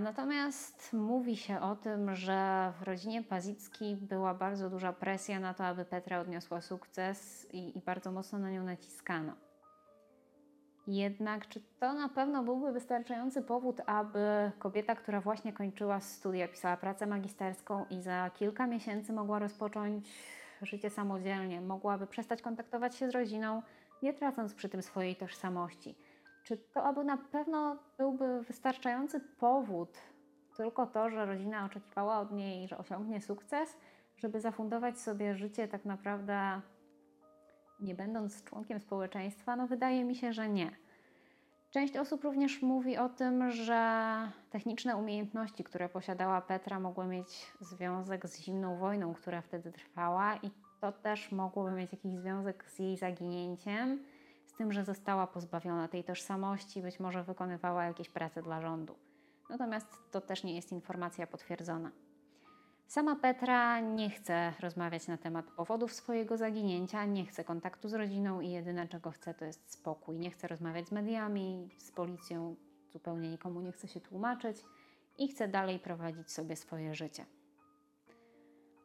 Natomiast 0.00 0.92
mówi 0.92 1.36
się 1.36 1.60
o 1.60 1.76
tym, 1.76 2.14
że 2.14 2.72
w 2.80 2.82
rodzinie 2.82 3.22
Pazicki 3.22 3.96
była 3.96 4.34
bardzo 4.34 4.70
duża 4.70 4.92
presja 4.92 5.40
na 5.40 5.54
to, 5.54 5.66
aby 5.66 5.84
Petra 5.84 6.20
odniosła 6.20 6.60
sukces 6.60 7.46
i, 7.52 7.78
i 7.78 7.80
bardzo 7.80 8.12
mocno 8.12 8.38
na 8.38 8.50
nią 8.50 8.64
naciskano. 8.64 9.32
Jednak 10.86 11.48
czy 11.48 11.60
to 11.80 11.92
na 11.92 12.08
pewno 12.08 12.42
byłby 12.42 12.72
wystarczający 12.72 13.42
powód, 13.42 13.80
aby 13.86 14.52
kobieta, 14.58 14.94
która 14.94 15.20
właśnie 15.20 15.52
kończyła 15.52 16.00
studia, 16.00 16.48
pisała 16.48 16.76
pracę 16.76 17.06
magisterską 17.06 17.84
i 17.90 18.02
za 18.02 18.30
kilka 18.34 18.66
miesięcy 18.66 19.12
mogła 19.12 19.38
rozpocząć 19.38 20.08
życie 20.62 20.90
samodzielnie, 20.90 21.60
mogłaby 21.60 22.06
przestać 22.06 22.42
kontaktować 22.42 22.96
się 22.96 23.10
z 23.10 23.14
rodziną, 23.14 23.62
nie 24.02 24.14
tracąc 24.14 24.54
przy 24.54 24.68
tym 24.68 24.82
swojej 24.82 25.16
tożsamości? 25.16 25.94
Czy 26.46 26.56
to 26.56 26.84
aby 26.84 27.04
na 27.04 27.16
pewno 27.16 27.76
byłby 27.98 28.42
wystarczający 28.42 29.20
powód, 29.20 29.98
tylko 30.56 30.86
to, 30.86 31.10
że 31.10 31.26
rodzina 31.26 31.64
oczekiwała 31.64 32.18
od 32.18 32.32
niej, 32.32 32.68
że 32.68 32.78
osiągnie 32.78 33.20
sukces, 33.20 33.76
żeby 34.16 34.40
zafundować 34.40 35.00
sobie 35.00 35.34
życie 35.34 35.68
tak 35.68 35.84
naprawdę 35.84 36.60
nie 37.80 37.94
będąc 37.94 38.44
członkiem 38.44 38.80
społeczeństwa? 38.80 39.56
No 39.56 39.66
wydaje 39.66 40.04
mi 40.04 40.14
się, 40.14 40.32
że 40.32 40.48
nie. 40.48 40.70
Część 41.70 41.96
osób 41.96 42.24
również 42.24 42.62
mówi 42.62 42.98
o 42.98 43.08
tym, 43.08 43.50
że 43.50 44.18
techniczne 44.50 44.96
umiejętności, 44.96 45.64
które 45.64 45.88
posiadała 45.88 46.40
Petra, 46.40 46.80
mogły 46.80 47.06
mieć 47.06 47.52
związek 47.60 48.26
z 48.26 48.40
zimną 48.40 48.78
wojną, 48.78 49.14
która 49.14 49.40
wtedy 49.40 49.72
trwała, 49.72 50.36
i 50.36 50.50
to 50.80 50.92
też 50.92 51.32
mogłoby 51.32 51.70
mieć 51.70 51.92
jakiś 51.92 52.12
związek 52.12 52.64
z 52.70 52.78
jej 52.78 52.96
zaginięciem 52.96 54.04
tym, 54.56 54.72
że 54.72 54.84
została 54.84 55.26
pozbawiona 55.26 55.88
tej 55.88 56.04
tożsamości, 56.04 56.82
być 56.82 57.00
może 57.00 57.24
wykonywała 57.24 57.84
jakieś 57.84 58.08
prace 58.08 58.42
dla 58.42 58.60
rządu. 58.60 58.94
Natomiast 59.50 59.86
to 60.10 60.20
też 60.20 60.44
nie 60.44 60.54
jest 60.54 60.72
informacja 60.72 61.26
potwierdzona. 61.26 61.90
Sama 62.86 63.16
Petra 63.16 63.80
nie 63.80 64.10
chce 64.10 64.52
rozmawiać 64.60 65.08
na 65.08 65.16
temat 65.16 65.50
powodów 65.50 65.92
swojego 65.92 66.36
zaginięcia, 66.36 67.04
nie 67.04 67.26
chce 67.26 67.44
kontaktu 67.44 67.88
z 67.88 67.94
rodziną 67.94 68.40
i 68.40 68.50
jedyne 68.50 68.88
czego 68.88 69.10
chce 69.10 69.34
to 69.34 69.44
jest 69.44 69.72
spokój. 69.72 70.18
Nie 70.18 70.30
chce 70.30 70.48
rozmawiać 70.48 70.88
z 70.88 70.92
mediami, 70.92 71.68
z 71.78 71.90
policją, 71.90 72.56
zupełnie 72.92 73.30
nikomu 73.30 73.60
nie 73.60 73.72
chce 73.72 73.88
się 73.88 74.00
tłumaczyć 74.00 74.56
i 75.18 75.28
chce 75.28 75.48
dalej 75.48 75.78
prowadzić 75.78 76.32
sobie 76.32 76.56
swoje 76.56 76.94
życie. 76.94 77.26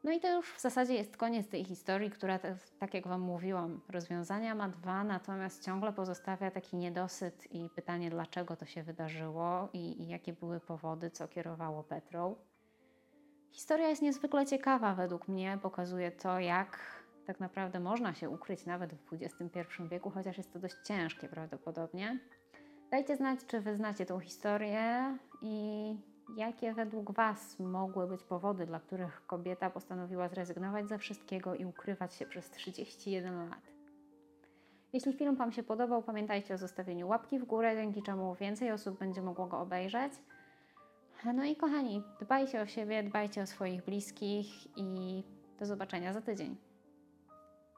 No 0.04 0.12
i 0.12 0.20
to 0.20 0.36
już 0.36 0.54
w 0.54 0.62
zasadzie 0.62 0.94
jest 0.94 1.18
koniec 1.18 1.48
tej 1.48 1.66
historii, 1.66 2.10
która, 2.10 2.40
tak 2.80 2.94
jak 2.94 3.08
Wam 3.08 3.22
mówiłam, 3.22 3.82
rozwiązania 3.90 4.56
ma 4.56 4.70
dwa, 4.70 5.04
natomiast 5.04 5.66
ciągle 5.66 5.94
pozostawia 5.94 6.52
taki 6.52 6.78
niedosyt 6.78 7.52
i 7.52 7.70
pytanie, 7.70 8.10
dlaczego 8.10 8.56
to 8.56 8.66
się 8.66 8.84
wydarzyło 8.84 9.70
i, 9.74 10.02
i 10.02 10.08
jakie 10.08 10.34
były 10.34 10.60
powody, 10.60 11.10
co 11.10 11.28
kierowało 11.28 11.84
Petrą. 11.84 12.36
Historia 13.52 13.88
jest 13.88 14.02
niezwykle 14.02 14.46
ciekawa 14.46 14.96
według 14.96 15.28
mnie, 15.28 15.60
pokazuje 15.62 16.12
to, 16.12 16.40
jak 16.40 17.02
tak 17.26 17.40
naprawdę 17.40 17.80
można 17.80 18.14
się 18.14 18.30
ukryć 18.30 18.66
nawet 18.66 18.94
w 18.94 19.14
XXI 19.14 19.60
wieku, 19.92 20.10
chociaż 20.10 20.38
jest 20.38 20.54
to 20.54 20.60
dość 20.60 20.76
ciężkie 20.84 21.28
prawdopodobnie. 21.28 22.20
Dajcie 22.92 23.16
znać, 23.16 23.40
czy 23.48 23.62
wy 23.62 23.76
znacie 23.76 24.06
tą 24.06 24.20
historię 24.20 25.18
i 25.42 25.96
Jakie 26.36 26.74
według 26.74 27.12
Was 27.12 27.60
mogły 27.60 28.08
być 28.08 28.24
powody, 28.24 28.66
dla 28.66 28.80
których 28.80 29.26
kobieta 29.28 29.70
postanowiła 29.70 30.30
zrezygnować 30.30 30.90
ze 30.90 30.98
wszystkiego 30.98 31.56
i 31.56 31.66
ukrywać 31.66 32.14
się 32.14 32.26
przez 32.26 32.50
31 32.50 33.50
lat? 33.50 33.72
Jeśli 34.94 35.14
film 35.14 35.36
Wam 35.36 35.52
się 35.52 35.64
podobał, 35.64 36.04
pamiętajcie 36.04 36.54
o 36.54 36.58
zostawieniu 36.58 37.08
łapki 37.08 37.40
w 37.40 37.46
górę, 37.46 37.76
dzięki 37.76 38.04
czemu 38.04 38.36
więcej 38.36 38.72
osób 38.72 39.00
będzie 39.00 39.22
mogło 39.22 39.48
go 39.48 39.60
obejrzeć. 39.60 40.14
No 41.36 41.44
i 41.44 41.56
kochani, 41.56 42.04
dbajcie 42.22 42.62
o 42.62 42.66
siebie, 42.66 43.04
dbajcie 43.04 43.42
o 43.42 43.48
swoich 43.48 43.86
bliskich 43.86 44.78
i 44.78 45.24
do 45.60 45.66
zobaczenia 45.66 46.14
za 46.14 46.22
tydzień. 46.22 46.71